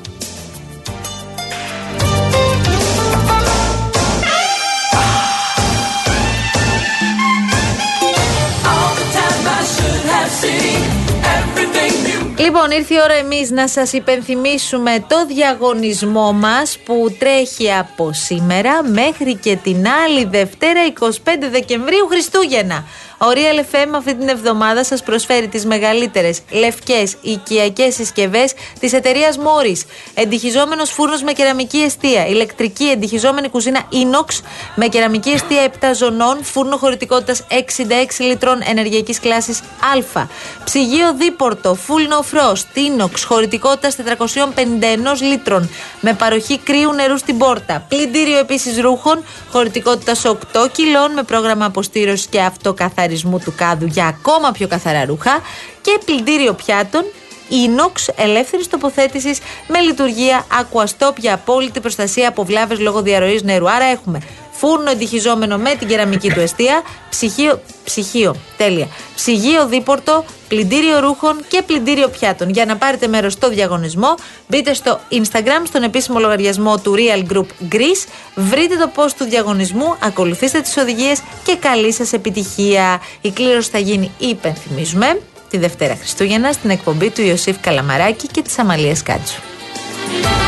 Λοιπόν, 12.48 12.72
ήρθε 12.72 12.94
η 12.94 12.98
ώρα 13.04 13.14
εμείς 13.14 13.52
να 13.52 13.68
σας 13.68 13.94
υπενθυμίσουμε 13.94 15.06
το 15.08 15.26
διαγωνισμό 15.26 16.32
μας 16.32 16.78
που 16.86 17.16
τρέχει 17.20 17.74
από 17.74 18.14
σήμερα 18.14 18.84
μέχρι 18.84 19.36
και 19.36 19.56
την 19.56 19.88
άλλη 19.88 20.26
Δευτέρα 20.26 20.82
25 21.00 21.12
Δεκεμβρίου 21.52 22.08
Χριστούγεννα. 22.10 22.84
Ο 23.20 23.26
Real 23.34 23.76
FM 23.76 23.90
αυτή 23.96 24.16
την 24.16 24.28
εβδομάδα 24.28 24.84
σας 24.84 25.04
προσφέρει 25.04 25.48
τις 25.48 25.66
μεγαλύτερες 25.66 26.42
λευκές 26.52 27.16
οικιακές 27.22 27.94
συσκευές 27.94 28.54
της 28.80 28.94
εταιρείας 28.94 29.38
Morris. 29.38 29.86
Εντυχιζόμενος 30.14 30.92
φούρνος 30.92 31.24
με 31.24 31.32
κεραμική 31.32 31.78
αιστεία, 31.78 32.28
ηλεκτρική 32.28 32.84
εντυχιζόμενη 32.84 33.50
κουζίνα 33.50 33.82
Inox 33.92 34.42
με 34.76 34.88
κεραμική 34.88 35.30
αιστεία 35.30 35.62
7 35.62 35.94
ζωνών, 35.96 36.44
φούρνο 36.44 36.78
χωρητικότητας 36.78 37.44
66 37.50 38.20
λιτρών 38.20 38.62
ενεργειακής 38.66 39.20
κλάσης 39.20 39.60
Α. 39.60 40.26
Ψυγείο 40.64 41.14
δίπορτο, 41.14 41.78
full 41.88 42.14
no 42.14 42.38
frost, 42.38 42.78
Inox 42.78 43.12
χωρητικότητας 43.26 43.96
451 43.96 45.22
λίτρων 45.22 45.70
με 46.02 46.14
παροχή 46.14 46.58
κρύου 46.58 46.94
νερού 46.94 47.18
στην 47.18 47.38
πόρτα. 47.38 47.86
Πλυντήριο 47.90 48.38
επίσης 48.38 48.80
ρούχων 48.82 49.24
χωρητικότητας 49.52 50.26
8 50.26 50.68
κιλών 50.72 51.12
με 51.14 51.24
πρόγραμμα 51.24 51.66
αποστήρωσης 51.66 52.28
και 52.28 52.42
αυτοκαθαρισμού 53.08 53.40
του 53.40 53.54
κάδου 53.56 53.86
για 53.86 54.06
ακόμα 54.06 54.52
πιο 54.52 54.68
καθαρά 54.68 55.06
ρούχα. 55.06 55.42
Και 55.82 56.00
πλυντήριο 56.06 56.54
πιάτων 56.54 57.04
Inox 57.50 58.14
ελεύθερης 58.16 58.68
τοποθέτησης 58.68 59.40
με 59.68 59.80
λειτουργία 59.80 60.46
aquastop 60.62 61.16
για 61.18 61.34
απόλυτη 61.34 61.80
προστασία 61.80 62.28
από 62.30 62.44
βλάβες 62.44 62.80
λόγω 62.80 63.02
διαρροής 63.02 63.44
νερού. 63.44 63.70
Άρα 63.70 63.86
έχουμε 63.86 64.20
φούρνο 64.58 64.92
εντυχιζόμενο 64.92 65.58
με 65.58 65.76
την 65.76 65.88
κεραμική 65.88 66.30
του 66.30 66.40
αιστεία, 66.40 66.82
ψυχείο, 67.10 67.62
ψυχείο, 67.84 68.36
τέλεια, 68.58 68.88
ψυγείο 69.16 69.68
δίπορτο, 69.68 70.26
πλυντήριο 70.48 71.00
ρούχων 71.00 71.46
και 71.48 71.62
πλυντήριο 71.66 72.08
πιάτων. 72.08 72.50
Για 72.50 72.66
να 72.66 72.76
πάρετε 72.78 73.08
μέρος 73.08 73.34
στο 73.34 73.50
διαγωνισμό, 73.50 74.16
μπείτε 74.48 74.74
στο 74.74 75.00
Instagram, 75.12 75.62
στον 75.64 75.84
επίσημο 75.84 76.20
λογαριασμό 76.20 76.80
του 76.80 76.96
Real 76.98 77.34
Group 77.34 77.74
Greece, 77.76 78.08
βρείτε 78.36 78.76
το 78.76 78.92
post 78.96 79.12
του 79.18 79.26
διαγωνισμού, 79.26 79.96
ακολουθήστε 80.00 80.62
τις 80.62 80.78
οδηγίες 80.78 81.20
και 81.44 81.56
καλή 81.56 81.94
σας 81.94 82.14
επιτυχία. 82.14 83.02
Η 83.22 83.32
κλήρωση 83.32 83.70
θα 83.70 83.78
γίνει, 83.78 84.12
υπενθυμίζουμε, 84.18 85.20
τη 85.50 85.58
Δευτέρα 85.58 85.96
Χριστούγεννα 85.96 86.52
στην 86.52 86.70
εκπομπή 86.70 87.10
του 87.10 87.22
Ιωσήφ 87.22 87.58
Καλαμαράκη 87.60 88.28
και 88.28 88.42
της 88.42 88.60
Αμαλίας 88.60 89.04
Κάτσου. 89.04 89.42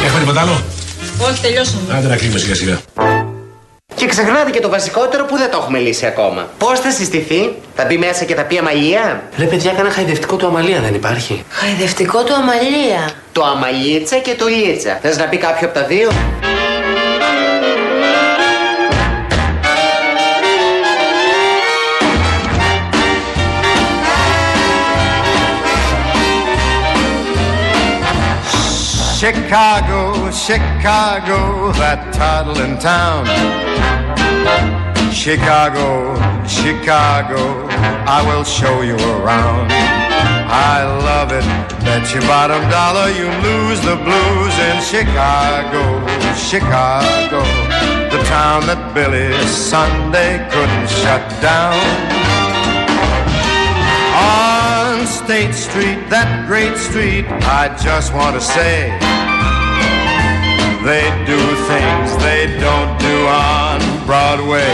Έχουμε 0.06 0.20
τίποτα 0.20 0.42
άλλο; 0.42 0.64
Όχι, 1.30 1.42
τελειώσαμε. 1.42 1.94
Άντε 1.94 2.08
να 2.08 2.16
κλείνουμε 2.16 2.40
σιγά 2.40 2.56
σιγά. 2.56 2.82
Και 4.00 4.06
ξεχνάτε 4.06 4.50
και 4.50 4.60
το 4.60 4.70
βασικότερο 4.70 5.26
που 5.26 5.38
δεν 5.38 5.52
το 5.52 5.58
έχουμε 5.62 5.80
λύσει 5.80 6.06
ακόμα. 6.06 6.48
Πώς 6.58 6.80
θα 6.80 6.92
συστηθεί, 6.92 7.54
θα 7.76 7.86
μπει 7.86 7.98
μέσα 7.98 8.26
και 8.26 8.36
θα 8.36 8.44
πει 8.44 8.58
αμαλία; 8.58 9.24
Ρε 9.38 9.46
παιδιά, 9.46 9.72
κάνα 9.72 9.90
χαϊδευτικό 9.90 10.36
του 10.36 10.48
Αμαλία 10.48 10.80
δεν 10.80 10.94
υπάρχει. 10.94 11.44
Χαϊδευτικό 11.50 12.24
του 12.24 12.34
αμαλία; 12.34 13.10
Το 13.32 13.44
αμαλίτσα 13.44 14.18
και 14.18 14.36
το 14.36 14.46
λίτσα. 14.48 15.00
Θες 15.02 15.18
να 15.18 15.26
πει 15.26 15.38
κάποιο 15.38 15.68
από 15.68 15.80
τα 15.80 15.86
δύο; 15.86 16.10
Chicago, 29.22 30.02
Chicago, 30.48 31.40
that 31.82 32.00
toddling 32.18 32.78
town. 32.90 33.69
Chicago, 35.12 36.16
Chicago, 36.48 37.68
I 38.08 38.24
will 38.26 38.44
show 38.44 38.82
you 38.82 38.96
around. 38.96 39.70
I 40.50 40.82
love 41.06 41.32
it, 41.32 41.46
bet 41.86 42.12
your 42.14 42.24
bottom 42.24 42.62
dollar 42.72 43.10
you 43.12 43.28
lose 43.46 43.80
the 43.82 43.98
blues 43.98 44.56
in 44.70 44.82
Chicago, 44.82 45.84
Chicago, 46.34 47.44
the 48.10 48.24
town 48.26 48.66
that 48.66 48.94
Billy 48.96 49.30
Sunday 49.46 50.40
couldn't 50.50 50.90
shut 50.90 51.22
down. 51.42 51.78
On 54.18 55.06
State 55.06 55.54
Street, 55.54 56.00
that 56.10 56.48
great 56.48 56.76
street, 56.78 57.26
I 57.46 57.70
just 57.78 58.14
want 58.14 58.36
to 58.36 58.42
say 58.42 58.90
they 60.84 61.06
do 61.30 61.40
things 61.70 62.10
they 62.24 62.48
don't 62.60 62.98
do 63.00 63.28
on 63.28 63.69
Broadway. 64.10 64.66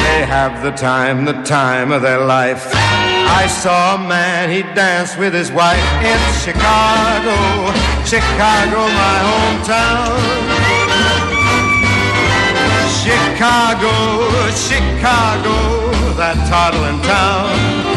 They 0.00 0.24
have 0.24 0.62
the 0.62 0.70
time, 0.70 1.26
the 1.26 1.42
time 1.42 1.92
of 1.92 2.00
their 2.00 2.24
life. 2.24 2.70
I 2.72 3.46
saw 3.46 3.96
a 3.96 4.08
man, 4.08 4.48
he 4.48 4.62
danced 4.72 5.18
with 5.18 5.34
his 5.34 5.52
wife 5.52 5.84
in 6.00 6.18
Chicago, 6.40 7.36
Chicago, 8.08 8.80
my 9.04 9.16
hometown. 9.28 10.16
Chicago, 13.04 13.92
Chicago, 14.56 15.56
that 16.16 16.48
toddling 16.48 17.02
town. 17.02 17.93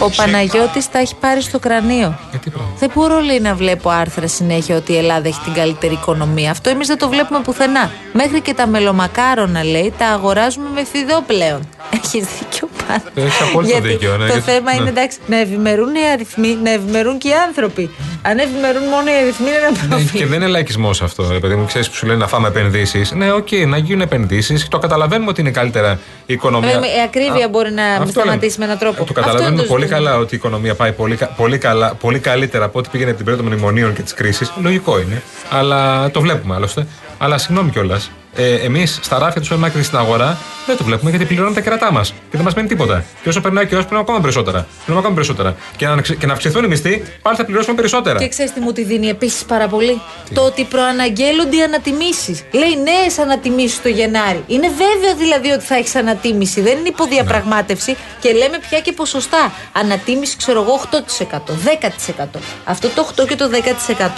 Ο 0.00 0.10
Παναγιώτης 0.16 0.90
τα 0.90 0.98
έχει 0.98 1.14
πάρει 1.14 1.40
στο 1.40 1.58
κρανίο. 1.58 2.18
Γιατί 2.30 2.50
πράγμα. 2.50 2.70
Δεν 2.78 2.90
μπορώ 2.94 3.20
λέει 3.20 3.40
να 3.40 3.54
βλέπω 3.54 3.90
άρθρα 3.90 4.28
συνέχεια 4.28 4.76
ότι 4.76 4.92
η 4.92 4.96
Ελλάδα 4.96 5.28
έχει 5.28 5.40
την 5.40 5.52
καλύτερη 5.52 5.92
οικονομία. 5.92 6.50
Αυτό 6.50 6.70
εμείς 6.70 6.86
δεν 6.86 6.98
το 6.98 7.08
βλέπουμε 7.08 7.40
πουθενά. 7.40 7.90
Μέχρι 8.12 8.40
και 8.40 8.54
τα 8.54 8.66
μελομακάρονα 8.66 9.64
λέει 9.64 9.92
τα 9.98 10.06
αγοράζουμε 10.06 10.68
με 10.74 10.84
φειδώ 10.84 11.22
πλέον. 11.26 11.68
Έχεις 12.02 12.24
δίκιο 12.38 12.67
πάντα. 12.88 13.08
Έχεις 13.14 13.40
απόλυτο 13.40 13.72
Γιατί 13.72 13.88
δίκιο, 13.88 14.10
ναι, 14.16 14.26
Το 14.26 14.32
γιατί- 14.32 14.50
θέμα 14.50 14.72
είναι 14.72 14.82
ναι. 14.82 14.88
εντάξει, 14.90 15.18
να 15.26 15.36
ευημερούν 15.40 15.94
οι 15.94 16.04
αριθμοί, 16.12 16.58
να 16.62 16.70
ευημερούν 16.70 17.18
και 17.18 17.28
οι 17.28 17.32
άνθρωποι. 17.48 17.90
Αν 18.22 18.38
ευημερούν 18.38 18.82
μόνο 18.94 19.06
οι 19.10 19.16
αριθμοί 19.22 19.46
είναι 19.48 19.56
ένα 19.56 19.70
Ναι, 19.70 19.76
πρόβλημα. 19.88 20.10
και 20.14 20.26
δεν 20.26 20.40
είναι 20.40 20.50
λαϊκισμός 20.50 21.02
αυτό, 21.02 21.28
ρε 21.32 21.38
παιδί 21.38 21.54
μου. 21.54 21.64
Ξέρεις 21.66 21.88
που 21.88 21.94
σου 21.94 22.06
λένε 22.06 22.18
να 22.18 22.26
φάμε 22.26 22.48
επενδύσεις. 22.48 23.12
Ναι, 23.12 23.32
οκ, 23.32 23.48
να 23.66 23.76
γίνουν 23.78 24.00
επενδύσεις. 24.00 24.68
Το 24.68 24.78
καταλαβαίνουμε 24.78 25.30
ότι 25.30 25.40
είναι 25.40 25.50
καλύτερα 25.50 25.98
η 26.26 26.32
οικονομία. 26.34 26.72
Βέβαια, 26.72 26.96
η 26.96 27.00
ακρίβεια 27.04 27.44
Α, 27.44 27.48
μπορεί 27.48 27.70
να 27.72 27.84
αυτό 27.84 28.10
σταματήσει 28.10 28.58
λέμε. 28.58 28.58
με 28.58 28.64
έναν 28.64 28.78
τρόπο. 28.78 28.94
Ε, 28.94 28.96
Το 28.96 29.02
Αυτό 29.02 29.12
καταλαβαίνουμε 29.20 29.54
είναι 29.54 29.62
το 29.62 29.68
πολύ 29.68 29.84
ζήτημα. 29.86 30.00
καλά 30.00 30.16
ότι 30.18 30.34
η 30.34 30.36
οικονομία 30.36 30.74
πάει 30.74 30.92
πολύ, 30.92 31.16
κα- 31.16 31.26
πολύ, 31.36 31.58
καλά, 31.58 31.94
πολύ 31.94 32.18
καλύτερα 32.18 32.64
από 32.64 32.78
ό,τι 32.78 32.88
πήγαινε 32.92 33.12
την 33.12 33.24
περίοδο 33.24 33.48
των 33.48 33.52
μνημονίων 33.58 33.94
και 33.94 34.02
της 34.02 34.14
κρίσης. 34.14 34.52
Λογικό 34.62 35.00
είναι. 35.00 35.22
Αλλά 35.50 36.10
το 36.10 36.20
βλέπουμε 36.20 36.54
άλλωστε. 36.54 36.86
Αλλά 37.18 37.38
συγγνώμη 37.38 37.70
κιόλας. 37.70 38.10
Ε, 38.40 38.54
Εμείς 38.54 38.98
στα 39.02 39.18
ράφια 39.18 39.34
τους 39.40 39.44
σούπερ 39.46 39.58
μάρκετ 39.58 39.84
στην 39.84 39.98
αγορά 39.98 40.38
δεν 40.68 40.76
το 40.76 40.84
βλέπουμε 40.84 41.10
γιατί 41.10 41.24
πληρώνουμε 41.24 41.54
τα 41.54 41.60
κερατά 41.60 41.92
μας. 41.92 42.08
Και 42.10 42.36
δεν 42.36 42.42
μας 42.42 42.54
μένει 42.54 42.68
τίποτα. 42.68 43.04
Και 43.22 43.28
όσο 43.28 43.40
περνάει 43.40 43.64
ο 43.64 43.66
καιρός, 43.66 43.84
πληρώνουμε 43.84 44.10
ακόμα 44.10 44.20
περισσότερα. 44.26 44.66
Πληρώνουμε 44.84 45.00
ακόμα 45.06 45.14
περισσότερα. 45.14 45.56
Και 45.76 45.86
να, 45.86 46.16
και 46.20 46.26
να 46.26 46.32
αυξηθούν 46.32 46.64
οι 46.64 46.68
μισθοί, 46.68 47.02
πάλι 47.22 47.36
θα 47.36 47.44
πληρώσουμε 47.44 47.74
περισσότερα. 47.74 48.18
Και 48.18 48.28
ξέρεις 48.28 48.52
τι 48.52 48.60
μου 48.60 48.72
τη 48.72 48.82
δίνει 48.84 49.08
επίσης 49.08 49.44
πάρα 49.44 49.68
πολύ; 49.68 50.00
Το 50.34 50.40
ότι 50.40 50.64
προαναγγέλλονται 50.64 51.56
οι 51.56 51.62
ανατιμήσεις. 51.62 52.44
Λέει 52.52 52.74
νέες 52.90 53.18
ανατιμήσεις 53.18 53.82
το 53.82 53.88
Γενάρη. 53.88 54.44
Είναι 54.46 54.68
βέβαιο 54.68 55.14
δηλαδή 55.18 55.50
ότι 55.50 55.64
θα 55.64 55.74
έχεις 55.76 55.94
ανατίμηση. 55.94 56.60
Δεν 56.60 56.78
είναι 56.78 56.88
υποδιαπραγμάτευση 56.88 57.96
και 58.20 58.32
λέμε 58.32 58.58
πια 58.68 58.80
και 58.80 58.92
ποσοστά. 58.92 59.52
Ανατίμηση, 59.72 60.36
ξέρω 60.36 60.62
εγώ, 60.62 60.80
8%, 60.90 61.52
10%. 61.52 62.40
Αυτό 62.64 62.88
το 62.88 63.08
8% 63.22 63.26
και 63.28 63.36
το 63.36 63.50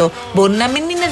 10% 0.01 0.11
μπορεί 0.35 0.53
να 0.53 0.69
μην 0.69 0.83
είναι 0.83 1.07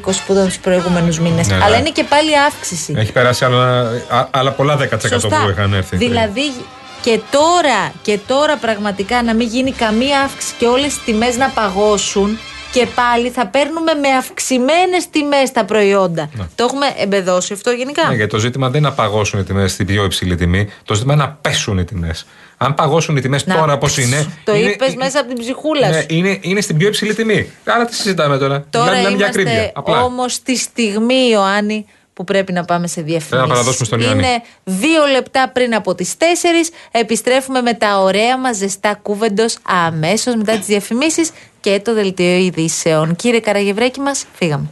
15-20% 0.00 0.12
που 0.26 0.32
ήταν 0.32 0.48
του 0.48 0.60
προηγούμενους 0.62 1.18
μήνες, 1.18 1.46
Ναι, 1.46 1.54
αλλά 1.54 1.68
ναι. 1.68 1.76
είναι 1.76 1.90
και 1.90 2.04
πάλι 2.04 2.27
αύξηση. 2.36 2.94
Έχει 2.96 3.12
περάσει 3.12 3.44
άλλα, 3.44 3.80
α- 4.08 4.28
άλλα 4.30 4.50
πολλά 4.52 4.76
10% 4.76 5.08
Σωστά. 5.08 5.42
που 5.42 5.50
είχαν 5.50 5.72
έρθει. 5.72 5.96
Δηλαδή 5.96 6.52
και 7.00 7.20
τώρα, 7.30 7.92
και 8.02 8.18
τώρα 8.26 8.56
πραγματικά 8.56 9.22
να 9.22 9.34
μην 9.34 9.48
γίνει 9.48 9.72
καμία 9.72 10.20
αύξηση 10.20 10.54
και 10.58 10.66
όλες 10.66 10.94
οι 10.96 11.00
τιμές 11.04 11.36
να 11.36 11.48
παγώσουν 11.48 12.38
και 12.72 12.86
πάλι 12.94 13.30
θα 13.30 13.46
παίρνουμε 13.46 13.94
με 13.94 14.08
αυξημένες 14.08 15.10
τιμές 15.10 15.52
τα 15.52 15.64
προϊόντα. 15.64 16.30
Το 16.54 16.64
έχουμε 16.64 16.86
εμπεδώσει 16.98 17.52
αυτό 17.52 17.70
γενικά; 17.70 18.08
Ναι, 18.08 18.14
γιατί 18.14 18.30
το 18.30 18.38
ζήτημα 18.38 18.68
δεν 18.68 18.80
είναι 18.80 18.88
να 18.88 18.94
παγώσουν 18.94 19.40
οι 19.40 19.44
τιμές 19.44 19.72
στην 19.72 19.86
πιο 19.86 20.04
υψηλή 20.04 20.34
τιμή. 20.34 20.68
Το 20.84 20.94
ζήτημα 20.94 21.14
είναι 21.14 21.22
να 21.22 21.38
πέσουν 21.40 21.78
οι 21.78 21.84
τιμές. 21.84 22.26
Αν 22.56 22.74
παγώσουν 22.74 23.16
οι 23.16 23.20
τιμές 23.20 23.46
Να, 23.46 23.54
τώρα 23.54 23.72
όπως 23.72 23.98
είναι. 23.98 24.26
Το 24.44 24.54
είναι, 24.54 24.70
είπες 24.70 24.94
μέσα 24.94 25.20
από 25.20 25.28
την 25.28 25.38
ψυχούλα 25.38 25.88
ναι, 25.88 26.00
σου. 26.00 26.06
είναι, 26.08 26.38
είναι 26.40 26.60
στην 26.60 26.76
πιο 26.76 26.88
υψηλή 26.88 27.14
τιμή. 27.14 27.50
Άρα 27.64 27.84
τι 27.84 27.94
συζητάμε 27.94 28.38
τώρα; 28.38 28.64
Τώρα 28.70 28.96
Μιλάμε 28.96 29.16
για 29.16 29.26
ακρίβεια. 29.26 29.52
είμαστε 29.52 29.72
Απλά. 29.74 30.02
όμως 30.02 30.32
στη 30.32 30.56
στιγμή, 30.56 31.28
Ιωάννη, 31.30 31.86
που 32.18 32.24
πρέπει 32.24 32.52
να 32.52 32.64
πάμε 32.64 32.86
σε 32.86 33.00
διαφημίσεις. 33.00 33.48
να 33.48 33.54
παραδώσουμε 33.54 33.86
στον 33.86 34.00
Ιωάννη. 34.00 34.22
Είναι 34.22 34.42
δύο 34.64 35.06
λεπτά 35.06 35.48
πριν 35.48 35.74
από 35.74 35.94
τις 35.94 36.14
4. 36.18 36.24
Επιστρέφουμε 36.90 37.60
με 37.60 37.74
τα 37.74 38.00
ωραία 38.00 38.38
μας 38.38 38.56
ζεστά 38.56 38.94
κούβεντος 39.02 39.58
αμέσως 39.62 40.34
μετά 40.34 40.56
τις 40.56 40.66
διαφημίσεις 40.66 41.30
και 41.60 41.80
το 41.84 41.94
δελτίο 41.94 42.36
ειδήσεων. 42.36 43.16
Κύριε 43.16 43.40
Καραγευρέκη 43.40 44.00
μας, 44.00 44.24
φύγαμε. 44.32 44.68